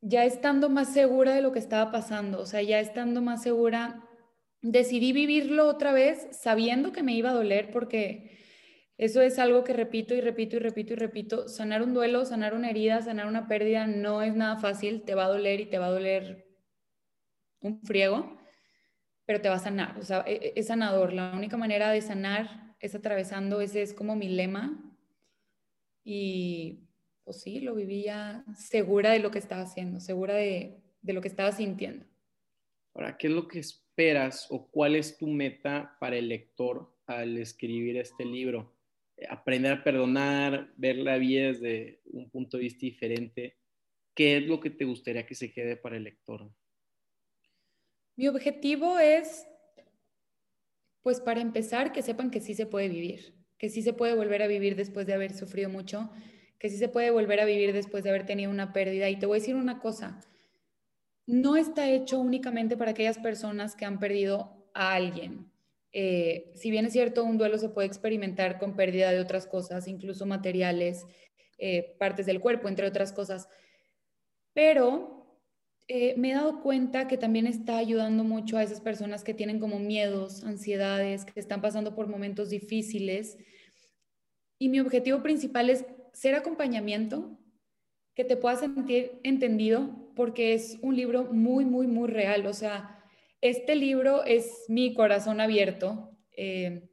ya 0.00 0.24
estando 0.24 0.70
más 0.70 0.92
segura 0.92 1.34
de 1.34 1.42
lo 1.42 1.52
que 1.52 1.58
estaba 1.58 1.90
pasando, 1.92 2.40
o 2.40 2.46
sea, 2.46 2.62
ya 2.62 2.80
estando 2.80 3.22
más 3.22 3.42
segura, 3.42 4.08
decidí 4.62 5.12
vivirlo 5.12 5.66
otra 5.66 5.92
vez 5.92 6.28
sabiendo 6.32 6.92
que 6.92 7.02
me 7.02 7.14
iba 7.14 7.30
a 7.30 7.34
doler 7.34 7.70
porque 7.70 8.38
eso 8.98 9.22
es 9.22 9.38
algo 9.38 9.64
que 9.64 9.72
repito 9.72 10.14
y 10.14 10.20
repito 10.20 10.56
y 10.56 10.58
repito 10.58 10.92
y 10.92 10.96
repito, 10.96 11.48
sanar 11.48 11.82
un 11.82 11.94
duelo, 11.94 12.26
sanar 12.26 12.54
una 12.54 12.68
herida, 12.68 13.00
sanar 13.00 13.26
una 13.26 13.48
pérdida 13.48 13.86
no 13.86 14.22
es 14.22 14.34
nada 14.34 14.58
fácil, 14.58 15.02
te 15.04 15.14
va 15.14 15.24
a 15.24 15.28
doler 15.28 15.60
y 15.60 15.66
te 15.66 15.78
va 15.78 15.86
a 15.86 15.90
doler 15.90 16.46
un 17.60 17.80
friego, 17.82 18.38
pero 19.24 19.40
te 19.40 19.48
va 19.48 19.54
a 19.54 19.58
sanar, 19.58 19.98
o 19.98 20.02
sea, 20.02 20.24
e, 20.26 20.52
es, 20.54 20.66
sanador. 20.66 21.14
La 21.14 21.32
única 21.32 21.56
manera 21.56 21.90
de 21.90 22.02
sanar 22.02 22.74
es 22.78 22.94
atravesando, 22.94 23.62
ese 23.62 23.80
es 23.80 23.94
como 23.94 24.16
mi 24.16 24.28
lema. 24.28 24.78
Y 26.04 26.89
pues 27.24 27.40
sí, 27.40 27.60
lo 27.60 27.74
vivía 27.74 28.44
segura 28.56 29.12
de 29.12 29.20
lo 29.20 29.30
que 29.30 29.38
estaba 29.38 29.62
haciendo, 29.62 30.00
segura 30.00 30.34
de, 30.34 30.80
de 31.02 31.12
lo 31.12 31.20
que 31.20 31.28
estaba 31.28 31.52
sintiendo. 31.52 32.04
Ahora, 32.94 33.16
¿qué 33.16 33.28
es 33.28 33.32
lo 33.32 33.46
que 33.46 33.60
esperas 33.60 34.46
o 34.50 34.68
cuál 34.70 34.96
es 34.96 35.16
tu 35.16 35.26
meta 35.26 35.96
para 36.00 36.16
el 36.16 36.28
lector 36.28 36.92
al 37.06 37.36
escribir 37.38 37.96
este 37.96 38.24
libro? 38.24 38.76
Aprender 39.28 39.72
a 39.72 39.84
perdonar, 39.84 40.72
ver 40.76 40.96
la 40.96 41.18
vida 41.18 41.48
desde 41.48 42.00
un 42.06 42.30
punto 42.30 42.56
de 42.56 42.64
vista 42.64 42.80
diferente. 42.80 43.58
¿Qué 44.14 44.38
es 44.38 44.46
lo 44.46 44.60
que 44.60 44.70
te 44.70 44.84
gustaría 44.84 45.26
que 45.26 45.34
se 45.34 45.52
quede 45.52 45.76
para 45.76 45.96
el 45.96 46.04
lector? 46.04 46.50
Mi 48.16 48.28
objetivo 48.28 48.98
es, 48.98 49.46
pues 51.02 51.20
para 51.20 51.40
empezar, 51.40 51.92
que 51.92 52.02
sepan 52.02 52.30
que 52.30 52.40
sí 52.40 52.54
se 52.54 52.66
puede 52.66 52.88
vivir, 52.88 53.34
que 53.56 53.70
sí 53.70 53.82
se 53.82 53.92
puede 53.92 54.14
volver 54.14 54.42
a 54.42 54.46
vivir 54.46 54.76
después 54.76 55.06
de 55.06 55.14
haber 55.14 55.32
sufrido 55.32 55.70
mucho, 55.70 56.10
que 56.60 56.68
sí 56.68 56.76
se 56.76 56.88
puede 56.88 57.10
volver 57.10 57.40
a 57.40 57.46
vivir 57.46 57.72
después 57.72 58.04
de 58.04 58.10
haber 58.10 58.26
tenido 58.26 58.50
una 58.50 58.72
pérdida. 58.72 59.08
Y 59.08 59.18
te 59.18 59.26
voy 59.26 59.38
a 59.38 59.40
decir 59.40 59.56
una 59.56 59.80
cosa, 59.80 60.20
no 61.26 61.56
está 61.56 61.88
hecho 61.90 62.20
únicamente 62.20 62.76
para 62.76 62.90
aquellas 62.90 63.18
personas 63.18 63.74
que 63.74 63.86
han 63.86 63.98
perdido 63.98 64.68
a 64.74 64.92
alguien. 64.92 65.50
Eh, 65.92 66.52
si 66.54 66.70
bien 66.70 66.84
es 66.84 66.92
cierto, 66.92 67.24
un 67.24 67.38
duelo 67.38 67.56
se 67.56 67.70
puede 67.70 67.88
experimentar 67.88 68.58
con 68.58 68.76
pérdida 68.76 69.10
de 69.10 69.20
otras 69.20 69.46
cosas, 69.46 69.88
incluso 69.88 70.26
materiales, 70.26 71.06
eh, 71.58 71.96
partes 71.98 72.26
del 72.26 72.40
cuerpo, 72.40 72.68
entre 72.68 72.86
otras 72.86 73.12
cosas. 73.12 73.48
Pero 74.52 75.38
eh, 75.88 76.14
me 76.18 76.30
he 76.30 76.34
dado 76.34 76.60
cuenta 76.60 77.08
que 77.08 77.16
también 77.16 77.46
está 77.46 77.78
ayudando 77.78 78.22
mucho 78.22 78.58
a 78.58 78.62
esas 78.62 78.82
personas 78.82 79.24
que 79.24 79.34
tienen 79.34 79.60
como 79.60 79.78
miedos, 79.78 80.44
ansiedades, 80.44 81.24
que 81.24 81.40
están 81.40 81.62
pasando 81.62 81.94
por 81.94 82.06
momentos 82.06 82.50
difíciles. 82.50 83.38
Y 84.58 84.68
mi 84.68 84.78
objetivo 84.78 85.22
principal 85.22 85.70
es 85.70 85.86
ser 86.12 86.34
acompañamiento, 86.34 87.38
que 88.14 88.24
te 88.24 88.36
puedas 88.36 88.60
sentir 88.60 89.20
entendido, 89.22 90.12
porque 90.14 90.54
es 90.54 90.78
un 90.82 90.96
libro 90.96 91.24
muy, 91.32 91.64
muy, 91.64 91.86
muy 91.86 92.08
real. 92.08 92.46
O 92.46 92.52
sea, 92.52 93.02
este 93.40 93.76
libro 93.76 94.24
es 94.24 94.64
mi 94.68 94.94
corazón 94.94 95.40
abierto. 95.40 96.16
Eh, 96.36 96.90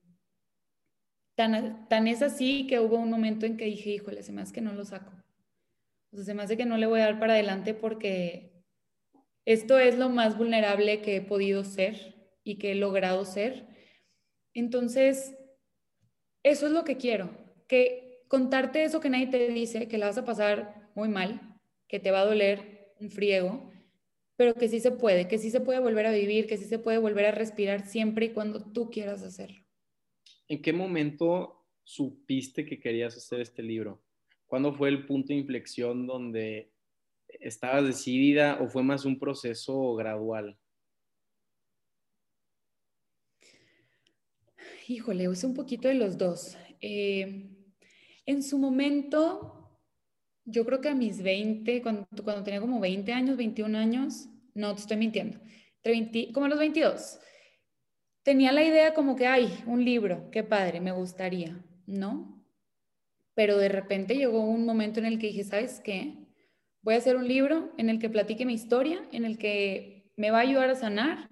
tan, 1.35 1.87
tan 1.89 2.07
es 2.07 2.21
así 2.21 2.67
que 2.67 2.79
hubo 2.79 2.97
un 2.97 3.09
momento 3.09 3.45
en 3.45 3.57
que 3.57 3.65
dije, 3.65 3.89
híjole, 3.91 4.23
se 4.23 4.31
me 4.31 4.41
hace 4.41 4.53
que 4.53 4.61
no 4.61 4.73
lo 4.73 4.85
saco. 4.85 5.11
O 6.11 6.15
sea, 6.15 6.25
se 6.25 6.33
me 6.33 6.43
hace 6.43 6.57
que 6.57 6.65
no 6.65 6.77
le 6.77 6.85
voy 6.85 7.01
a 7.01 7.05
dar 7.05 7.19
para 7.19 7.33
adelante 7.33 7.73
porque 7.73 8.63
esto 9.45 9.79
es 9.79 9.97
lo 9.97 10.09
más 10.09 10.37
vulnerable 10.37 11.01
que 11.01 11.17
he 11.17 11.21
podido 11.21 11.63
ser 11.63 12.15
y 12.43 12.57
que 12.57 12.71
he 12.71 12.75
logrado 12.75 13.25
ser. 13.25 13.67
Entonces, 14.53 15.37
eso 16.43 16.67
es 16.67 16.71
lo 16.71 16.83
que 16.83 16.97
quiero, 16.97 17.29
que 17.67 18.06
contarte 18.27 18.83
eso 18.83 18.99
que 18.99 19.09
nadie 19.09 19.27
te 19.27 19.49
dice, 19.49 19.87
que 19.87 19.97
la 19.97 20.07
vas 20.07 20.17
a 20.17 20.25
pasar 20.25 20.89
muy 20.95 21.09
mal, 21.09 21.59
que 21.87 21.99
te 21.99 22.11
va 22.11 22.21
a 22.21 22.25
doler 22.25 22.93
un 22.99 23.11
friego, 23.11 23.71
pero 24.35 24.53
que 24.53 24.69
sí 24.69 24.79
se 24.79 24.91
puede, 24.91 25.27
que 25.27 25.37
sí 25.37 25.49
se 25.49 25.59
puede 25.59 25.79
volver 25.79 26.05
a 26.05 26.11
vivir, 26.11 26.47
que 26.47 26.57
sí 26.57 26.65
se 26.65 26.79
puede 26.79 26.97
volver 26.97 27.25
a 27.25 27.31
respirar 27.31 27.85
siempre 27.85 28.27
y 28.27 28.29
cuando 28.29 28.63
tú 28.71 28.89
quieras 28.89 29.23
hacerlo. 29.23 29.63
¿En 30.47 30.61
qué 30.61 30.73
momento 30.73 31.65
supiste 31.83 32.65
que 32.65 32.79
querías 32.79 33.17
hacer 33.17 33.41
este 33.41 33.63
libro? 33.63 34.01
¿Cuándo 34.45 34.73
fue 34.73 34.89
el 34.89 35.05
punto 35.05 35.29
de 35.29 35.39
inflexión 35.39 36.07
donde 36.07 36.71
estabas 37.27 37.85
decidida 37.85 38.59
o 38.61 38.67
fue 38.67 38.83
más 38.83 39.05
un 39.05 39.19
proceso 39.19 39.95
gradual? 39.95 40.57
Híjole, 44.87 45.25
es 45.25 45.43
un 45.43 45.53
poquito 45.53 45.89
de 45.89 45.95
los 45.95 46.17
dos. 46.17 46.57
Eh, 46.79 47.56
en 48.27 48.43
su 48.43 48.59
momento, 48.59 49.81
yo 50.45 50.65
creo 50.65 50.79
que 50.79 50.89
a 50.89 50.95
mis 50.95 51.23
20, 51.23 51.81
cuando, 51.81 52.05
cuando 52.23 52.43
tenía 52.43 52.61
como 52.61 52.79
20 52.79 53.11
años, 53.13 53.37
21 53.37 53.75
años, 53.75 54.29
no 54.53 54.75
te 54.75 54.81
estoy 54.81 54.97
mintiendo, 54.97 55.39
como 56.33 56.45
a 56.45 56.49
los 56.49 56.59
22, 56.59 57.19
tenía 58.23 58.51
la 58.51 58.63
idea 58.63 58.93
como 58.93 59.15
que, 59.15 59.25
ay, 59.25 59.63
un 59.65 59.83
libro, 59.83 60.29
qué 60.31 60.43
padre, 60.43 60.81
me 60.81 60.91
gustaría, 60.91 61.63
¿no? 61.85 62.45
Pero 63.33 63.57
de 63.57 63.69
repente 63.69 64.15
llegó 64.15 64.41
un 64.41 64.65
momento 64.65 64.99
en 64.99 65.05
el 65.05 65.17
que 65.17 65.27
dije, 65.27 65.43
¿sabes 65.43 65.79
qué? 65.79 66.27
Voy 66.81 66.95
a 66.95 66.97
hacer 66.97 67.15
un 67.15 67.27
libro 67.27 67.71
en 67.77 67.89
el 67.89 67.99
que 67.99 68.09
platique 68.09 68.45
mi 68.45 68.53
historia, 68.53 69.07
en 69.11 69.25
el 69.25 69.37
que 69.37 70.11
me 70.17 70.31
va 70.31 70.39
a 70.39 70.41
ayudar 70.41 70.69
a 70.69 70.75
sanar, 70.75 71.29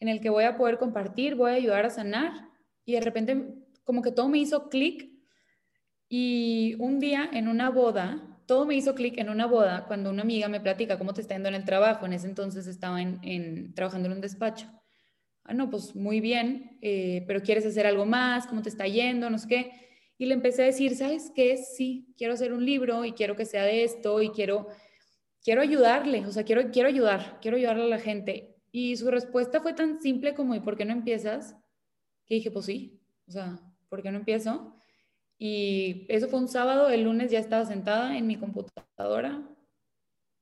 en 0.00 0.08
el 0.08 0.20
que 0.20 0.30
voy 0.30 0.44
a 0.44 0.56
poder 0.56 0.78
compartir, 0.78 1.34
voy 1.34 1.50
a 1.50 1.54
ayudar 1.54 1.84
a 1.84 1.90
sanar. 1.90 2.48
Y 2.84 2.92
de 2.94 3.00
repente 3.00 3.54
como 3.84 4.02
que 4.02 4.12
todo 4.12 4.28
me 4.28 4.38
hizo 4.38 4.68
clic. 4.68 5.10
Y 6.08 6.74
un 6.78 6.98
día 6.98 7.28
en 7.32 7.48
una 7.48 7.70
boda, 7.70 8.38
todo 8.46 8.64
me 8.64 8.74
hizo 8.74 8.94
clic 8.94 9.18
en 9.18 9.28
una 9.28 9.46
boda 9.46 9.84
cuando 9.86 10.08
una 10.08 10.22
amiga 10.22 10.48
me 10.48 10.60
platica 10.60 10.96
cómo 10.96 11.12
te 11.12 11.20
está 11.20 11.34
yendo 11.34 11.50
en 11.50 11.54
el 11.54 11.64
trabajo. 11.64 12.06
En 12.06 12.14
ese 12.14 12.26
entonces 12.26 12.66
estaba 12.66 13.00
en, 13.02 13.74
trabajando 13.74 14.06
en 14.06 14.14
un 14.14 14.20
despacho. 14.20 14.66
Ah, 15.44 15.54
no, 15.54 15.70
pues 15.70 15.94
muy 15.94 16.20
bien, 16.20 16.78
eh, 16.82 17.24
pero 17.26 17.42
¿quieres 17.42 17.64
hacer 17.66 17.86
algo 17.86 18.06
más? 18.06 18.46
¿Cómo 18.46 18.62
te 18.62 18.68
está 18.68 18.86
yendo? 18.86 19.30
No 19.30 19.38
sé 19.38 19.48
qué. 19.48 19.72
Y 20.18 20.26
le 20.26 20.34
empecé 20.34 20.62
a 20.62 20.66
decir, 20.66 20.96
¿sabes 20.96 21.30
qué? 21.34 21.56
Sí, 21.56 22.12
quiero 22.16 22.34
hacer 22.34 22.52
un 22.52 22.64
libro 22.64 23.04
y 23.04 23.12
quiero 23.12 23.36
que 23.36 23.44
sea 23.44 23.64
de 23.64 23.84
esto 23.84 24.20
y 24.20 24.30
quiero, 24.30 24.66
quiero 25.42 25.62
ayudarle, 25.62 26.26
o 26.26 26.32
sea, 26.32 26.44
quiero, 26.44 26.70
quiero 26.70 26.88
ayudar, 26.88 27.38
quiero 27.40 27.56
ayudarle 27.56 27.84
a 27.84 27.88
la 27.88 27.98
gente. 27.98 28.56
Y 28.72 28.96
su 28.96 29.10
respuesta 29.10 29.60
fue 29.60 29.74
tan 29.74 30.00
simple 30.00 30.34
como, 30.34 30.54
¿y 30.54 30.60
por 30.60 30.76
qué 30.76 30.84
no 30.84 30.92
empiezas? 30.92 31.54
Que 32.26 32.34
dije, 32.34 32.50
pues 32.50 32.66
sí, 32.66 33.00
o 33.26 33.30
sea, 33.30 33.60
¿por 33.88 34.02
qué 34.02 34.10
no 34.10 34.18
empiezo? 34.18 34.74
Y 35.38 36.06
eso 36.08 36.28
fue 36.28 36.40
un 36.40 36.48
sábado, 36.48 36.90
el 36.90 37.04
lunes 37.04 37.30
ya 37.30 37.38
estaba 37.38 37.64
sentada 37.64 38.18
en 38.18 38.26
mi 38.26 38.36
computadora 38.36 39.48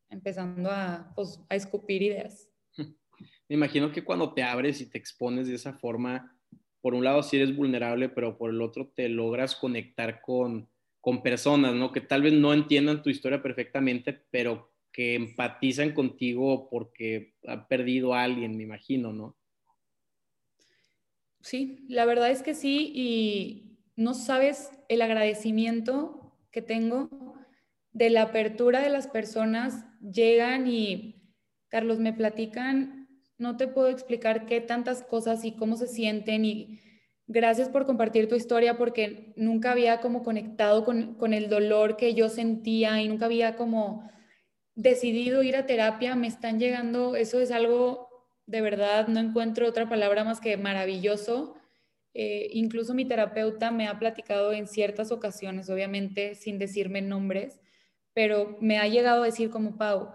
empezando 0.08 0.70
a, 0.70 1.12
pues, 1.14 1.40
a 1.48 1.54
escupir 1.54 2.02
ideas. 2.02 2.48
Me 3.48 3.56
imagino 3.56 3.92
que 3.92 4.04
cuando 4.04 4.32
te 4.32 4.42
abres 4.42 4.80
y 4.80 4.88
te 4.88 4.98
expones 4.98 5.48
de 5.48 5.54
esa 5.54 5.74
forma, 5.74 6.36
por 6.80 6.94
un 6.94 7.04
lado 7.04 7.22
sí 7.22 7.36
eres 7.36 7.54
vulnerable, 7.54 8.08
pero 8.08 8.38
por 8.38 8.50
el 8.50 8.62
otro 8.62 8.92
te 8.94 9.08
logras 9.08 9.54
conectar 9.54 10.20
con, 10.20 10.68
con 11.00 11.22
personas, 11.22 11.74
¿no? 11.74 11.92
Que 11.92 12.00
tal 12.00 12.22
vez 12.22 12.32
no 12.32 12.52
entiendan 12.52 13.02
tu 13.02 13.10
historia 13.10 13.42
perfectamente, 13.42 14.12
pero 14.30 14.72
que 14.92 15.14
empatizan 15.14 15.92
contigo 15.92 16.68
porque 16.70 17.34
ha 17.46 17.68
perdido 17.68 18.14
a 18.14 18.22
alguien, 18.22 18.56
me 18.56 18.62
imagino, 18.62 19.12
¿no? 19.12 19.36
Sí, 21.42 21.84
la 21.88 22.06
verdad 22.06 22.30
es 22.30 22.42
que 22.42 22.54
sí, 22.54 22.92
y, 22.94 23.75
no 23.96 24.14
sabes 24.14 24.70
el 24.88 25.02
agradecimiento 25.02 26.36
que 26.52 26.62
tengo 26.62 27.10
de 27.92 28.10
la 28.10 28.22
apertura 28.22 28.80
de 28.80 28.90
las 28.90 29.08
personas. 29.08 29.86
Llegan 30.00 30.68
y, 30.68 31.34
Carlos, 31.68 31.98
me 31.98 32.12
platican, 32.12 33.08
no 33.38 33.56
te 33.56 33.68
puedo 33.68 33.88
explicar 33.88 34.46
qué 34.46 34.60
tantas 34.60 35.02
cosas 35.02 35.44
y 35.44 35.52
cómo 35.52 35.76
se 35.76 35.88
sienten 35.88 36.44
y 36.44 36.80
gracias 37.26 37.68
por 37.68 37.86
compartir 37.86 38.28
tu 38.28 38.34
historia 38.34 38.76
porque 38.76 39.32
nunca 39.36 39.72
había 39.72 40.00
como 40.00 40.22
conectado 40.22 40.84
con, 40.84 41.14
con 41.14 41.32
el 41.32 41.48
dolor 41.48 41.96
que 41.96 42.14
yo 42.14 42.28
sentía 42.28 43.00
y 43.00 43.08
nunca 43.08 43.24
había 43.24 43.56
como 43.56 44.10
decidido 44.74 45.42
ir 45.42 45.56
a 45.56 45.66
terapia. 45.66 46.14
Me 46.16 46.26
están 46.26 46.60
llegando, 46.60 47.16
eso 47.16 47.40
es 47.40 47.50
algo 47.50 48.06
de 48.46 48.60
verdad, 48.60 49.08
no 49.08 49.18
encuentro 49.20 49.66
otra 49.66 49.88
palabra 49.88 50.22
más 50.22 50.40
que 50.40 50.56
maravilloso 50.56 51.55
eh, 52.18 52.48
incluso 52.54 52.94
mi 52.94 53.04
terapeuta 53.04 53.70
me 53.70 53.88
ha 53.88 53.98
platicado 53.98 54.54
en 54.54 54.66
ciertas 54.66 55.12
ocasiones, 55.12 55.68
obviamente 55.68 56.34
sin 56.34 56.58
decirme 56.58 57.02
nombres, 57.02 57.60
pero 58.14 58.56
me 58.62 58.78
ha 58.78 58.88
llegado 58.88 59.22
a 59.22 59.26
decir 59.26 59.50
como, 59.50 59.76
Pau, 59.76 60.12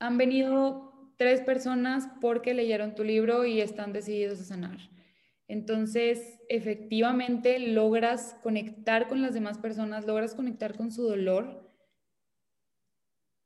han 0.00 0.18
venido 0.18 1.12
tres 1.16 1.42
personas 1.42 2.08
porque 2.20 2.54
leyeron 2.54 2.96
tu 2.96 3.04
libro 3.04 3.46
y 3.46 3.60
están 3.60 3.92
decididos 3.92 4.40
a 4.40 4.44
sanar. 4.44 4.78
Entonces, 5.46 6.40
efectivamente, 6.48 7.60
logras 7.60 8.36
conectar 8.42 9.06
con 9.06 9.22
las 9.22 9.32
demás 9.32 9.58
personas, 9.58 10.06
logras 10.06 10.34
conectar 10.34 10.76
con 10.76 10.90
su 10.90 11.04
dolor 11.04 11.70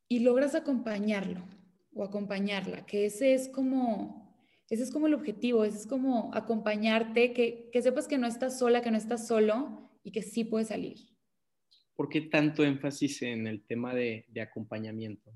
y 0.09 0.21
logras 0.21 0.55
acompañarlo 0.55 1.45
o 1.93 2.05
acompañarla, 2.05 2.87
que 2.87 3.05
ese 3.05 3.35
es 3.35 3.51
como 3.51 4.30
ese 4.71 4.85
es 4.85 4.93
como 4.93 5.09
el 5.09 5.15
objetivo, 5.15 5.65
ese 5.65 5.79
es 5.79 5.87
como 5.87 6.31
acompañarte, 6.33 7.33
que, 7.33 7.69
sepas 7.83 8.07
que 8.07 8.19
no 8.19 8.29
estás 8.29 8.57
sola, 8.57 8.83
que 8.83 8.93
no 8.93 8.97
estás 8.97 9.27
solo 9.27 9.91
y 10.05 10.13
que 10.13 10.23
sí 10.23 10.45
puedes 10.45 10.69
salir. 10.69 10.97
¿Por 11.97 12.09
qué 12.09 12.23
tanto 12.23 12.63
énfasis 12.63 13.23
en 13.23 13.49
el 13.49 13.67
tema 13.67 13.93
de, 13.95 14.25
de 14.29 14.41
acompañamiento? 14.41 15.33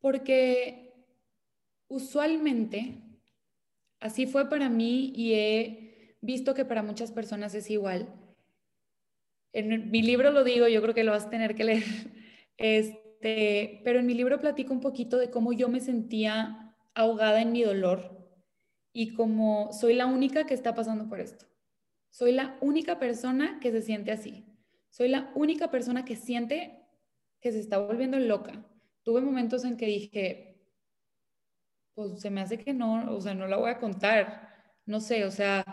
Porque 0.00 0.94
usualmente 1.88 3.02
así 3.98 4.26
fue 4.26 4.48
para 4.48 4.68
mí 4.68 5.12
y 5.16 5.34
he 5.34 6.16
visto 6.20 6.54
que 6.54 6.64
para 6.64 6.84
muchas 6.84 7.10
personas 7.10 7.56
es 7.56 7.70
igual. 7.70 8.08
En 9.52 9.90
mi 9.90 10.00
libro 10.00 10.30
lo 10.30 10.44
digo, 10.44 10.68
yo 10.68 10.80
creo 10.80 10.94
que 10.94 11.04
lo 11.04 11.10
vas 11.10 11.26
a 11.26 11.30
tener 11.30 11.56
que 11.56 11.64
leer. 11.64 11.84
Este, 12.56 13.80
pero 13.82 13.98
en 13.98 14.06
mi 14.06 14.14
libro 14.14 14.38
platico 14.38 14.72
un 14.72 14.80
poquito 14.80 15.18
de 15.18 15.28
cómo 15.28 15.52
yo 15.52 15.68
me 15.68 15.80
sentía 15.80 16.63
ahogada 16.94 17.40
en 17.42 17.52
mi 17.52 17.62
dolor 17.62 18.24
y 18.92 19.14
como 19.14 19.72
soy 19.72 19.94
la 19.94 20.06
única 20.06 20.46
que 20.46 20.54
está 20.54 20.74
pasando 20.74 21.08
por 21.08 21.20
esto. 21.20 21.46
Soy 22.10 22.32
la 22.32 22.56
única 22.60 22.98
persona 22.98 23.58
que 23.60 23.72
se 23.72 23.82
siente 23.82 24.12
así. 24.12 24.46
Soy 24.90 25.08
la 25.08 25.32
única 25.34 25.70
persona 25.70 26.04
que 26.04 26.14
siente 26.14 26.80
que 27.40 27.50
se 27.50 27.58
está 27.58 27.78
volviendo 27.78 28.18
loca. 28.18 28.64
Tuve 29.02 29.20
momentos 29.20 29.64
en 29.64 29.76
que 29.76 29.86
dije, 29.86 30.54
pues 31.94 32.20
se 32.20 32.30
me 32.30 32.40
hace 32.40 32.58
que 32.58 32.72
no, 32.72 33.12
o 33.12 33.20
sea, 33.20 33.34
no 33.34 33.48
la 33.48 33.56
voy 33.56 33.70
a 33.70 33.78
contar. 33.78 34.48
No 34.86 35.00
sé, 35.00 35.24
o 35.24 35.30
sea, 35.30 35.64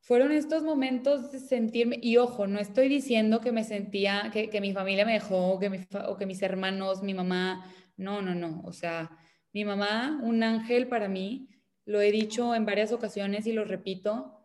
fueron 0.00 0.32
estos 0.32 0.62
momentos 0.62 1.32
de 1.32 1.40
sentirme, 1.40 1.98
y 2.00 2.16
ojo, 2.16 2.46
no 2.46 2.58
estoy 2.58 2.88
diciendo 2.88 3.40
que 3.40 3.52
me 3.52 3.64
sentía, 3.64 4.30
que, 4.32 4.50
que 4.50 4.60
mi 4.60 4.72
familia 4.72 5.04
me 5.04 5.14
dejó, 5.14 5.58
que 5.58 5.86
o 6.06 6.16
que 6.16 6.26
mis 6.26 6.42
hermanos, 6.42 7.02
mi 7.02 7.14
mamá, 7.14 7.70
no, 7.96 8.22
no, 8.22 8.34
no, 8.34 8.62
o 8.64 8.72
sea, 8.72 9.16
mi 9.54 9.64
mamá, 9.64 10.20
un 10.22 10.42
ángel 10.42 10.88
para 10.88 11.08
mí, 11.08 11.48
lo 11.86 12.00
he 12.00 12.10
dicho 12.10 12.54
en 12.54 12.66
varias 12.66 12.92
ocasiones 12.92 13.46
y 13.46 13.52
lo 13.52 13.64
repito, 13.64 14.40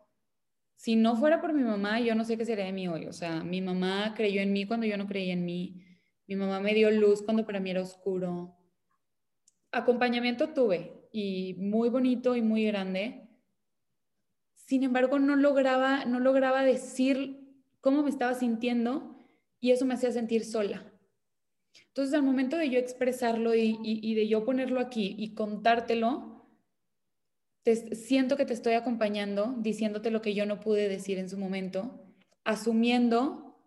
si 0.76 0.94
no 0.96 1.16
fuera 1.16 1.40
por 1.40 1.52
mi 1.52 1.62
mamá, 1.62 2.00
yo 2.00 2.14
no 2.14 2.24
sé 2.24 2.38
qué 2.38 2.44
sería 2.44 2.64
de 2.64 2.72
mí 2.72 2.86
hoy, 2.88 3.06
o 3.06 3.12
sea, 3.12 3.42
mi 3.42 3.60
mamá 3.60 4.14
creyó 4.16 4.40
en 4.40 4.52
mí 4.52 4.66
cuando 4.66 4.86
yo 4.86 4.96
no 4.96 5.06
creía 5.06 5.32
en 5.32 5.44
mí, 5.44 5.84
mi 6.26 6.36
mamá 6.36 6.60
me 6.60 6.74
dio 6.74 6.90
luz 6.92 7.22
cuando 7.22 7.44
para 7.44 7.58
mí 7.58 7.70
era 7.70 7.82
oscuro. 7.82 8.56
Acompañamiento 9.72 10.50
tuve 10.50 11.08
y 11.12 11.54
muy 11.58 11.88
bonito 11.88 12.36
y 12.36 12.42
muy 12.42 12.64
grande. 12.64 13.28
Sin 14.54 14.84
embargo, 14.84 15.18
no 15.18 15.34
lograba, 15.34 16.04
no 16.04 16.20
lograba 16.20 16.62
decir 16.62 17.40
cómo 17.80 18.04
me 18.04 18.10
estaba 18.10 18.34
sintiendo 18.34 19.16
y 19.58 19.72
eso 19.72 19.86
me 19.86 19.94
hacía 19.94 20.12
sentir 20.12 20.44
sola. 20.44 20.89
Entonces, 21.88 22.14
al 22.14 22.22
momento 22.22 22.56
de 22.56 22.70
yo 22.70 22.78
expresarlo 22.78 23.54
y, 23.54 24.14
de 24.14 24.28
yo 24.28 24.44
ponerlo 24.44 24.80
aquí 24.80 25.14
y 25.18 25.34
contártelo, 25.34 26.46
siento 27.92 28.36
que 28.36 28.46
te 28.46 28.52
estoy 28.52 28.74
acompañando, 28.74 29.54
diciéndote 29.58 30.10
lo 30.10 30.22
que 30.22 30.34
yo 30.34 30.46
no 30.46 30.60
pude 30.60 30.88
decir 30.88 31.18
en 31.18 31.28
su 31.28 31.38
momento, 31.38 32.04
asumiendo 32.44 33.58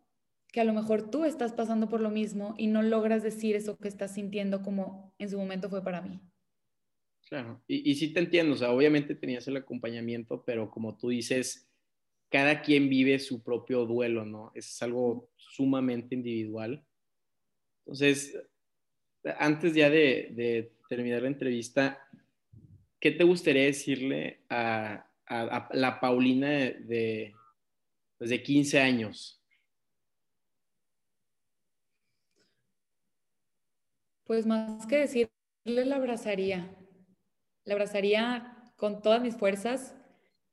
que 0.52 0.62
a 0.62 0.64
lo 0.66 0.74
mejor 0.74 1.10
tú 1.10 1.26
estás 1.26 1.54
pasando 1.54 1.90
por 1.90 2.00
lo 2.00 2.10
mismo 2.10 2.54
y 2.58 2.68
no 2.68 2.82
logras 2.82 3.24
decir 3.24 3.56
eso 3.56 3.78
que 3.78 3.88
estás 3.88 4.14
sintiendo 4.14 4.62
como 4.62 5.14
en 5.18 5.30
su 5.30 5.38
momento 5.38 5.70
fue 5.70 5.84
para 5.84 6.02
mí. 6.02 6.22
Claro, 7.28 7.64
y, 7.68 7.90
y 7.90 7.96
sí 7.96 8.14
te 8.14 8.20
entiendo, 8.20 8.54
o 8.54 8.58
sea, 8.58 8.72
obviamente 8.72 9.16
tenías 9.16 9.48
el 9.48 9.58
acompañamiento, 9.58 10.44
pero 10.46 10.70
como 10.70 10.98
tú 10.98 11.10
dices, 11.10 11.68
cada 12.34 12.62
quien 12.62 12.90
vive 12.90 13.20
su 13.20 13.44
propio 13.44 13.86
duelo, 13.86 14.26
¿no? 14.26 14.52
Es 14.56 14.82
algo 14.82 15.30
sumamente 15.36 16.16
individual. 16.16 16.84
Entonces, 17.86 18.38
antes 19.38 19.74
ya 19.74 19.90
de, 19.90 20.74
terminar 20.90 21.22
la 21.22 21.28
entrevista, 21.28 22.00
¿qué 23.00 23.12
te 23.12 23.24
gustaría 23.24 23.64
decirle 23.64 24.42
a, 24.50 25.10
la 25.72 26.00
Paulina 26.00 26.50
de, 26.50 27.34
pues, 28.18 28.30
de 28.30 28.44
15 28.44 28.80
años? 28.80 29.42
Pues 34.26 34.46
más 34.46 34.86
que 34.86 34.98
decirle, 34.98 35.32
la 35.66 35.98
abrazaría. 35.98 36.76
La 37.66 37.74
abrazaría 37.74 38.72
con 38.78 39.02
todas 39.02 39.22
mis 39.22 39.36
fuerzas 39.36 39.96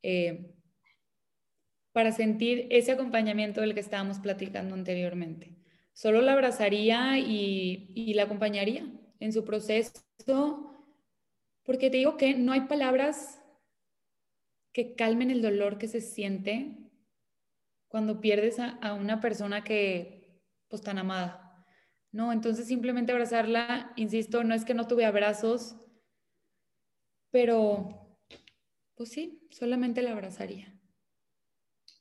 eh, 0.03 0.55
para 1.93 2.13
sentir 2.13 2.67
ese 2.71 2.93
acompañamiento 2.93 3.61
del 3.61 3.75
que 3.75 3.81
estábamos 3.81 4.19
platicando 4.19 4.75
anteriormente. 4.75 5.60
Solo 6.01 6.23
la 6.23 6.33
abrazaría 6.33 7.19
y, 7.19 7.93
y 7.95 8.15
la 8.15 8.23
acompañaría 8.23 8.91
en 9.19 9.35
su 9.35 9.45
proceso, 9.45 9.93
porque 11.63 11.91
te 11.91 11.99
digo 11.99 12.17
que 12.17 12.33
no 12.33 12.53
hay 12.53 12.63
palabras 12.63 13.39
que 14.73 14.95
calmen 14.95 15.31
el 15.31 15.43
dolor 15.43 15.77
que 15.77 15.89
se 15.89 16.01
siente 16.01 16.75
cuando 17.87 18.23
pierdes 18.23 18.61
a, 18.61 18.79
a 18.79 18.95
una 18.95 19.21
persona 19.21 19.63
que, 19.63 20.41
pues, 20.69 20.81
tan 20.81 20.97
amada. 20.97 21.67
¿no? 22.13 22.33
Entonces 22.33 22.67
simplemente 22.67 23.13
abrazarla, 23.13 23.93
insisto, 23.97 24.43
no 24.43 24.55
es 24.55 24.65
que 24.65 24.73
no 24.73 24.89
tuve 24.89 25.05
abrazos, 25.05 25.77
pero 27.31 28.17
pues 28.95 29.11
sí, 29.11 29.47
solamente 29.51 30.01
la 30.01 30.13
abrazaría. 30.13 30.75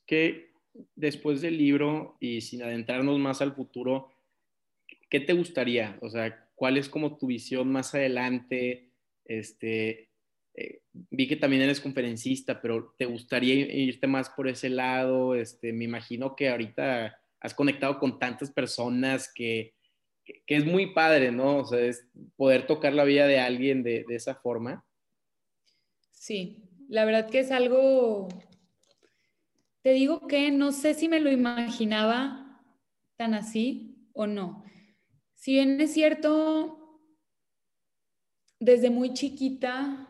Que 0.06 0.49
después 0.94 1.40
del 1.40 1.58
libro 1.58 2.16
y 2.20 2.40
sin 2.40 2.62
adentrarnos 2.62 3.18
más 3.18 3.40
al 3.40 3.54
futuro, 3.54 4.12
¿qué 5.08 5.20
te 5.20 5.32
gustaría? 5.32 5.98
O 6.02 6.10
sea, 6.10 6.48
¿cuál 6.54 6.76
es 6.76 6.88
como 6.88 7.16
tu 7.16 7.28
visión 7.28 7.70
más 7.70 7.94
adelante? 7.94 8.90
Este, 9.24 10.10
eh, 10.54 10.82
vi 10.92 11.26
que 11.28 11.36
también 11.36 11.62
eres 11.62 11.80
conferencista, 11.80 12.60
pero 12.60 12.94
¿te 12.98 13.06
gustaría 13.06 13.54
irte 13.54 14.06
más 14.06 14.30
por 14.30 14.48
ese 14.48 14.68
lado? 14.70 15.34
Este, 15.34 15.72
me 15.72 15.84
imagino 15.84 16.36
que 16.36 16.48
ahorita 16.48 17.18
has 17.40 17.54
conectado 17.54 17.98
con 17.98 18.18
tantas 18.18 18.50
personas 18.50 19.32
que 19.34 19.74
que, 20.24 20.56
es 20.56 20.64
muy 20.64 20.92
padre, 20.92 21.32
¿no? 21.32 21.58
O 21.58 21.64
sea, 21.64 21.80
es 21.80 22.06
poder 22.36 22.66
tocar 22.66 22.92
la 22.92 23.04
vida 23.04 23.26
de 23.26 23.40
alguien 23.40 23.82
de, 23.82 24.04
de 24.08 24.14
esa 24.14 24.34
forma. 24.34 24.84
Sí, 26.10 26.58
la 26.88 27.04
verdad 27.04 27.30
que 27.30 27.40
es 27.40 27.50
algo, 27.50 28.28
te 29.82 29.92
digo 29.92 30.26
que 30.26 30.50
no 30.50 30.72
sé 30.72 30.94
si 30.94 31.08
me 31.08 31.20
lo 31.20 31.30
imaginaba 31.30 32.62
tan 33.16 33.34
así 33.34 34.08
o 34.12 34.26
no. 34.26 34.64
Si 35.34 35.52
bien 35.52 35.80
es 35.80 35.94
cierto, 35.94 37.00
desde 38.58 38.90
muy 38.90 39.14
chiquita 39.14 40.06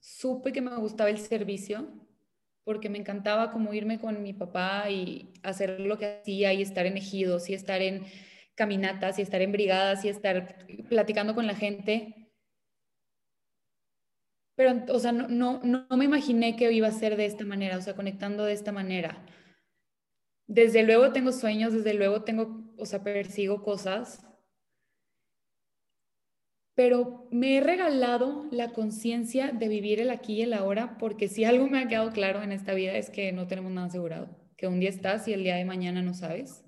supe 0.00 0.52
que 0.52 0.60
me 0.60 0.76
gustaba 0.76 1.08
el 1.08 1.18
servicio, 1.18 1.88
porque 2.64 2.88
me 2.88 2.98
encantaba 2.98 3.50
como 3.50 3.72
irme 3.72 3.98
con 3.98 4.22
mi 4.22 4.32
papá 4.32 4.90
y 4.90 5.32
hacer 5.42 5.80
lo 5.80 5.98
que 5.98 6.20
hacía 6.20 6.52
y 6.52 6.62
estar 6.62 6.86
en 6.86 6.96
ejidos 6.96 7.48
y 7.48 7.54
estar 7.54 7.80
en 7.82 8.04
caminatas 8.54 9.18
y 9.18 9.22
estar 9.22 9.42
en 9.42 9.52
brigadas 9.52 10.04
y 10.04 10.08
estar 10.08 10.66
platicando 10.88 11.34
con 11.34 11.46
la 11.46 11.54
gente. 11.54 12.23
Pero, 14.56 14.84
o 14.88 14.98
sea, 14.98 15.12
no, 15.12 15.28
no, 15.28 15.60
no 15.62 15.96
me 15.96 16.04
imaginé 16.04 16.56
que 16.56 16.70
iba 16.72 16.88
a 16.88 16.92
ser 16.92 17.16
de 17.16 17.26
esta 17.26 17.44
manera, 17.44 17.76
o 17.76 17.82
sea, 17.82 17.94
conectando 17.94 18.44
de 18.44 18.52
esta 18.52 18.72
manera. 18.72 19.24
Desde 20.46 20.82
luego 20.82 21.12
tengo 21.12 21.32
sueños, 21.32 21.72
desde 21.72 21.94
luego 21.94 22.22
tengo, 22.22 22.72
o 22.78 22.86
sea, 22.86 23.02
persigo 23.02 23.62
cosas, 23.62 24.24
pero 26.74 27.28
me 27.30 27.56
he 27.56 27.60
regalado 27.60 28.46
la 28.50 28.72
conciencia 28.72 29.52
de 29.52 29.68
vivir 29.68 30.00
el 30.00 30.10
aquí 30.10 30.34
y 30.34 30.42
el 30.42 30.52
ahora, 30.52 30.98
porque 30.98 31.28
si 31.28 31.44
algo 31.44 31.68
me 31.68 31.78
ha 31.78 31.88
quedado 31.88 32.10
claro 32.10 32.42
en 32.42 32.50
esta 32.52 32.74
vida 32.74 32.96
es 32.96 33.10
que 33.10 33.32
no 33.32 33.46
tenemos 33.46 33.70
nada 33.70 33.86
asegurado, 33.86 34.28
que 34.56 34.66
un 34.66 34.80
día 34.80 34.88
estás 34.90 35.28
y 35.28 35.32
el 35.32 35.44
día 35.44 35.54
de 35.54 35.64
mañana 35.64 36.02
no 36.02 36.14
sabes. 36.14 36.64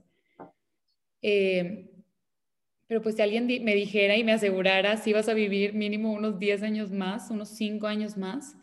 Eh, 1.23 1.96
pero 2.87 3.03
pues 3.03 3.17
si 3.17 3.23
alguien 3.23 3.47
me 3.47 3.75
dijera 3.75 4.17
y 4.17 4.25
me 4.25 4.33
asegurara 4.33 4.97
si 4.97 5.13
vas 5.13 5.29
a 5.29 5.35
vivir 5.35 5.75
mínimo 5.75 6.13
unos 6.13 6.39
10 6.39 6.63
años 6.63 6.91
más, 6.91 7.31
unos 7.31 7.49
5 7.49 7.87
años 7.87 8.17
más, 8.17 8.57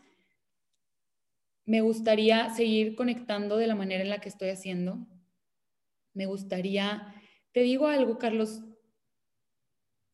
me 1.66 1.80
gustaría 1.80 2.50
seguir 2.50 2.94
conectando 2.94 3.56
de 3.56 3.66
la 3.66 3.74
manera 3.74 4.02
en 4.02 4.10
la 4.10 4.20
que 4.20 4.28
estoy 4.28 4.50
haciendo. 4.50 5.06
Me 6.12 6.26
gustaría, 6.26 7.14
te 7.52 7.60
digo 7.60 7.86
algo, 7.86 8.18
Carlos, 8.18 8.62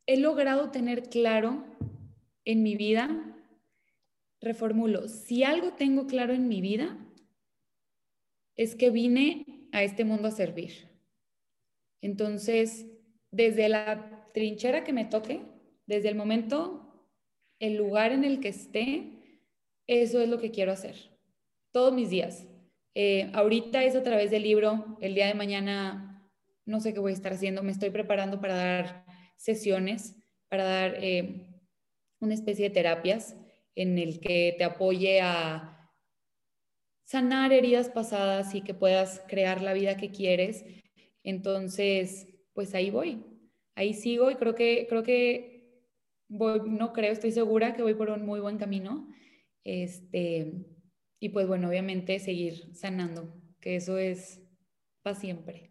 he 0.06 0.16
logrado 0.16 0.70
tener 0.70 1.08
claro 1.08 1.64
en 2.44 2.62
mi 2.62 2.76
vida, 2.76 3.36
reformulo, 4.40 5.08
si 5.08 5.44
algo 5.44 5.74
tengo 5.74 6.06
claro 6.06 6.32
en 6.32 6.48
mi 6.48 6.60
vida, 6.60 6.96
es 8.56 8.74
que 8.74 8.90
vine 8.90 9.68
a 9.72 9.82
este 9.82 10.04
mundo 10.04 10.28
a 10.28 10.32
servir. 10.32 10.88
Entonces, 12.00 12.86
desde 13.30 13.68
la 13.68 14.28
trinchera 14.32 14.84
que 14.84 14.92
me 14.92 15.04
toque, 15.04 15.40
desde 15.86 16.08
el 16.08 16.14
momento, 16.14 17.08
el 17.58 17.76
lugar 17.76 18.12
en 18.12 18.24
el 18.24 18.40
que 18.40 18.48
esté, 18.48 19.44
eso 19.86 20.20
es 20.20 20.28
lo 20.28 20.38
que 20.38 20.50
quiero 20.50 20.72
hacer. 20.72 20.96
Todos 21.72 21.92
mis 21.92 22.10
días. 22.10 22.46
Eh, 22.94 23.30
ahorita 23.34 23.84
es 23.84 23.94
a 23.94 24.02
través 24.02 24.30
del 24.30 24.42
libro, 24.42 24.98
el 25.00 25.14
día 25.14 25.26
de 25.26 25.34
mañana 25.34 26.28
no 26.66 26.80
sé 26.80 26.92
qué 26.92 27.00
voy 27.00 27.12
a 27.12 27.14
estar 27.14 27.32
haciendo, 27.32 27.62
me 27.62 27.72
estoy 27.72 27.90
preparando 27.90 28.40
para 28.40 28.54
dar 28.54 29.04
sesiones, 29.36 30.16
para 30.48 30.64
dar 30.64 30.94
eh, 31.02 31.46
una 32.20 32.34
especie 32.34 32.68
de 32.68 32.74
terapias 32.74 33.36
en 33.74 33.98
el 33.98 34.20
que 34.20 34.54
te 34.58 34.64
apoye 34.64 35.20
a 35.20 35.90
sanar 37.04 37.52
heridas 37.52 37.88
pasadas 37.88 38.54
y 38.54 38.62
que 38.62 38.74
puedas 38.74 39.22
crear 39.26 39.62
la 39.62 39.72
vida 39.72 39.96
que 39.96 40.10
quieres 40.10 40.64
entonces, 41.22 42.26
pues 42.52 42.74
ahí 42.74 42.90
voy, 42.90 43.24
ahí 43.74 43.94
sigo 43.94 44.30
y 44.30 44.36
creo 44.36 44.54
que, 44.54 44.86
creo 44.88 45.02
que 45.02 45.84
voy, 46.28 46.60
no 46.66 46.92
creo, 46.92 47.12
estoy 47.12 47.32
segura 47.32 47.74
que 47.74 47.82
voy 47.82 47.94
por 47.94 48.10
un 48.10 48.24
muy 48.24 48.40
buen 48.40 48.58
camino. 48.58 49.08
Este, 49.64 50.66
y 51.20 51.28
pues 51.30 51.46
bueno, 51.46 51.68
obviamente 51.68 52.18
seguir 52.18 52.74
sanando, 52.74 53.34
que 53.60 53.76
eso 53.76 53.98
es 53.98 54.42
para 55.02 55.16
siempre. 55.16 55.70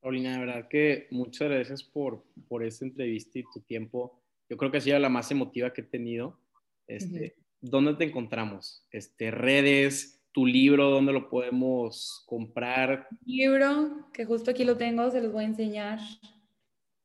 Paulina, 0.00 0.32
de 0.32 0.44
verdad 0.44 0.68
que 0.68 1.06
muchas 1.10 1.48
gracias 1.48 1.84
por, 1.84 2.24
por 2.48 2.64
esta 2.64 2.84
entrevista 2.84 3.38
y 3.38 3.44
tu 3.54 3.60
tiempo. 3.60 4.20
Yo 4.48 4.56
creo 4.56 4.70
que 4.70 4.78
ha 4.78 4.80
sido 4.80 4.98
la 4.98 5.08
más 5.08 5.30
emotiva 5.30 5.72
que 5.72 5.82
he 5.82 5.84
tenido. 5.84 6.40
Este, 6.88 7.36
¿Dónde 7.60 7.94
te 7.94 8.04
encontramos? 8.04 8.84
Este, 8.90 9.30
redes, 9.30 10.21
tu 10.32 10.46
libro, 10.46 10.90
dónde 10.90 11.12
lo 11.12 11.28
podemos 11.28 12.24
comprar. 12.26 13.06
Libro, 13.24 14.08
que 14.12 14.24
justo 14.24 14.50
aquí 14.50 14.64
lo 14.64 14.76
tengo, 14.76 15.08
se 15.10 15.20
los 15.20 15.32
voy 15.32 15.44
a 15.44 15.48
enseñar. 15.48 16.00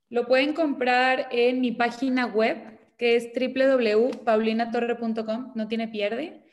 Lo 0.10 0.26
pueden 0.26 0.54
comprar 0.54 1.28
en 1.32 1.60
mi 1.60 1.74
página 1.74 2.26
web, 2.26 2.58
que 2.98 3.18
es 3.18 3.30
www.paulinatorre.com, 3.34 5.52
no 5.54 5.68
tiene 5.68 5.90
pierde. 5.90 6.44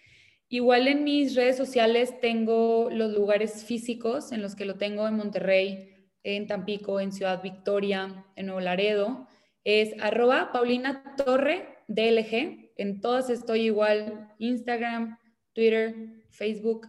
Igual 0.48 0.88
en 0.88 1.04
mis 1.04 1.34
redes 1.34 1.56
sociales 1.56 2.20
tengo 2.20 2.88
los 2.90 3.12
lugares 3.12 3.64
físicos 3.64 4.32
en 4.32 4.42
los 4.42 4.54
que 4.54 4.64
lo 4.64 4.74
tengo 4.74 5.08
en 5.08 5.16
Monterrey, 5.16 6.08
en 6.22 6.46
Tampico, 6.46 7.00
en 7.00 7.12
Ciudad 7.12 7.42
Victoria, 7.42 8.26
en 8.36 8.46
Nuevo 8.46 8.60
Laredo. 8.60 9.26
Es 9.62 9.94
arroba 10.00 10.52
Paulina 10.52 11.14
Torre 11.16 11.78
DLG. 11.88 12.72
En 12.76 13.00
todas 13.00 13.30
estoy 13.30 13.62
igual, 13.62 14.32
Instagram, 14.38 15.18
Twitter, 15.54 15.94
Facebook. 16.30 16.88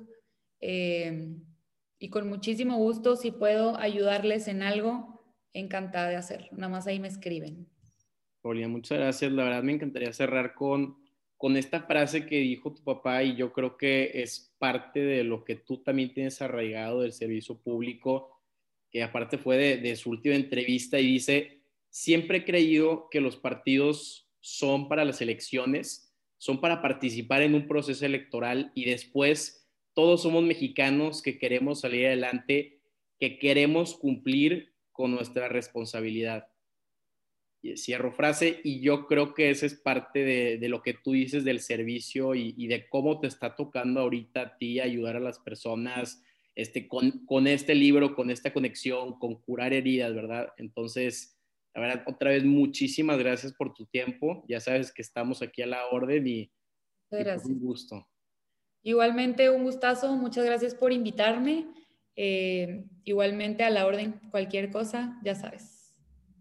Eh, 0.59 1.37
y 1.99 2.09
con 2.09 2.27
muchísimo 2.27 2.77
gusto, 2.77 3.15
si 3.15 3.31
puedo 3.31 3.77
ayudarles 3.77 4.47
en 4.47 4.61
algo, 4.61 5.23
encantada 5.53 6.09
de 6.09 6.17
hacer. 6.17 6.49
Nada 6.51 6.69
más 6.69 6.87
ahí 6.87 6.99
me 6.99 7.07
escriben. 7.07 7.67
Paulina, 8.41 8.67
muchas 8.67 8.97
gracias. 8.97 9.31
La 9.31 9.45
verdad 9.45 9.63
me 9.63 9.73
encantaría 9.73 10.11
cerrar 10.11 10.53
con, 10.53 10.97
con 11.37 11.55
esta 11.55 11.83
frase 11.83 12.25
que 12.25 12.39
dijo 12.39 12.73
tu 12.73 12.83
papá 12.83 13.23
y 13.23 13.35
yo 13.35 13.53
creo 13.53 13.77
que 13.77 14.11
es 14.13 14.53
parte 14.57 14.99
de 14.99 15.23
lo 15.23 15.45
que 15.45 15.55
tú 15.55 15.81
también 15.81 16.13
tienes 16.13 16.41
arraigado 16.41 17.01
del 17.01 17.13
servicio 17.13 17.57
público, 17.57 18.41
que 18.91 19.01
aparte 19.01 19.37
fue 19.37 19.57
de 19.57 19.95
su 19.95 20.09
última 20.09 20.35
entrevista 20.35 20.99
y 20.99 21.07
dice, 21.07 21.61
siempre 21.89 22.39
he 22.39 22.45
creído 22.45 23.07
que 23.09 23.21
los 23.21 23.37
partidos 23.37 24.29
son 24.41 24.89
para 24.89 25.05
las 25.05 25.21
elecciones, 25.21 26.04
son 26.45 26.61
para 26.61 26.79
participar 26.79 27.41
en 27.41 27.55
un 27.55 27.67
proceso 27.67 28.05
electoral 28.05 28.71
y 28.75 28.85
después 28.85 29.67
todos 29.95 30.21
somos 30.21 30.43
mexicanos 30.43 31.23
que 31.23 31.39
queremos 31.39 31.79
salir 31.79 32.05
adelante, 32.05 32.81
que 33.19 33.39
queremos 33.39 33.95
cumplir 33.95 34.75
con 34.91 35.09
nuestra 35.09 35.47
responsabilidad. 35.47 36.47
Cierro 37.75 38.11
frase 38.11 38.61
y 38.63 38.79
yo 38.79 39.07
creo 39.07 39.33
que 39.33 39.49
esa 39.49 39.65
es 39.65 39.73
parte 39.73 40.23
de, 40.59 40.69
lo 40.69 40.83
que 40.83 40.93
tú 40.93 41.13
dices 41.13 41.45
del 41.45 41.61
servicio 41.61 42.35
y, 42.35 42.67
de 42.67 42.87
cómo 42.89 43.19
te 43.19 43.25
está 43.25 43.55
tocando 43.55 44.01
ahorita 44.01 44.41
a 44.41 44.57
ti 44.59 44.79
ayudar 44.79 45.15
a 45.15 45.21
las 45.21 45.39
personas 45.39 46.21
este, 46.53 46.87
con, 46.87 47.25
con 47.25 47.47
este 47.47 47.73
libro, 47.73 48.13
con 48.13 48.29
esta 48.29 48.53
conexión, 48.53 49.17
con 49.17 49.41
curar 49.41 49.73
heridas, 49.73 50.13
¿verdad? 50.13 50.49
Entonces, 50.57 51.34
la 51.75 51.81
verdad, 51.81 52.03
otra 52.07 52.31
vez, 52.31 52.45
muchísimas 52.45 53.19
gracias 53.19 53.53
por 53.53 53.73
tu 53.73 53.85
tiempo. 53.85 54.45
Ya 54.47 54.61
sabes 54.61 54.93
que 54.93 55.01
estamos 55.01 55.41
aquí 55.41 55.61
a 55.61 55.67
la 55.67 55.87
orden 55.87 56.25
y, 56.25 56.51
gracias. 57.11 57.45
un 57.45 57.59
gusto. 57.59 58.07
Igualmente, 58.81 59.49
un 59.49 59.63
gustazo. 59.63 60.15
Muchas 60.15 60.45
gracias 60.45 60.73
por 60.73 60.93
invitarme. 60.93 61.67
Eh, 62.15 62.85
igualmente, 63.03 63.65
a 63.65 63.69
la 63.69 63.85
orden, 63.85 64.21
cualquier 64.31 64.71
cosa, 64.71 65.19
ya 65.21 65.35
sabes. 65.35 65.93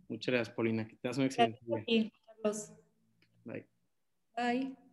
Muchas 0.08 0.32
gracias, 0.32 0.54
Paulina. 0.54 0.86
Que 0.86 0.94
tengas 0.96 1.18
un 1.18 1.24
excelente 1.24 1.58
día. 1.66 2.12
Carlos. 2.42 2.72
Bye. 3.44 3.66
Bye. 4.36 4.83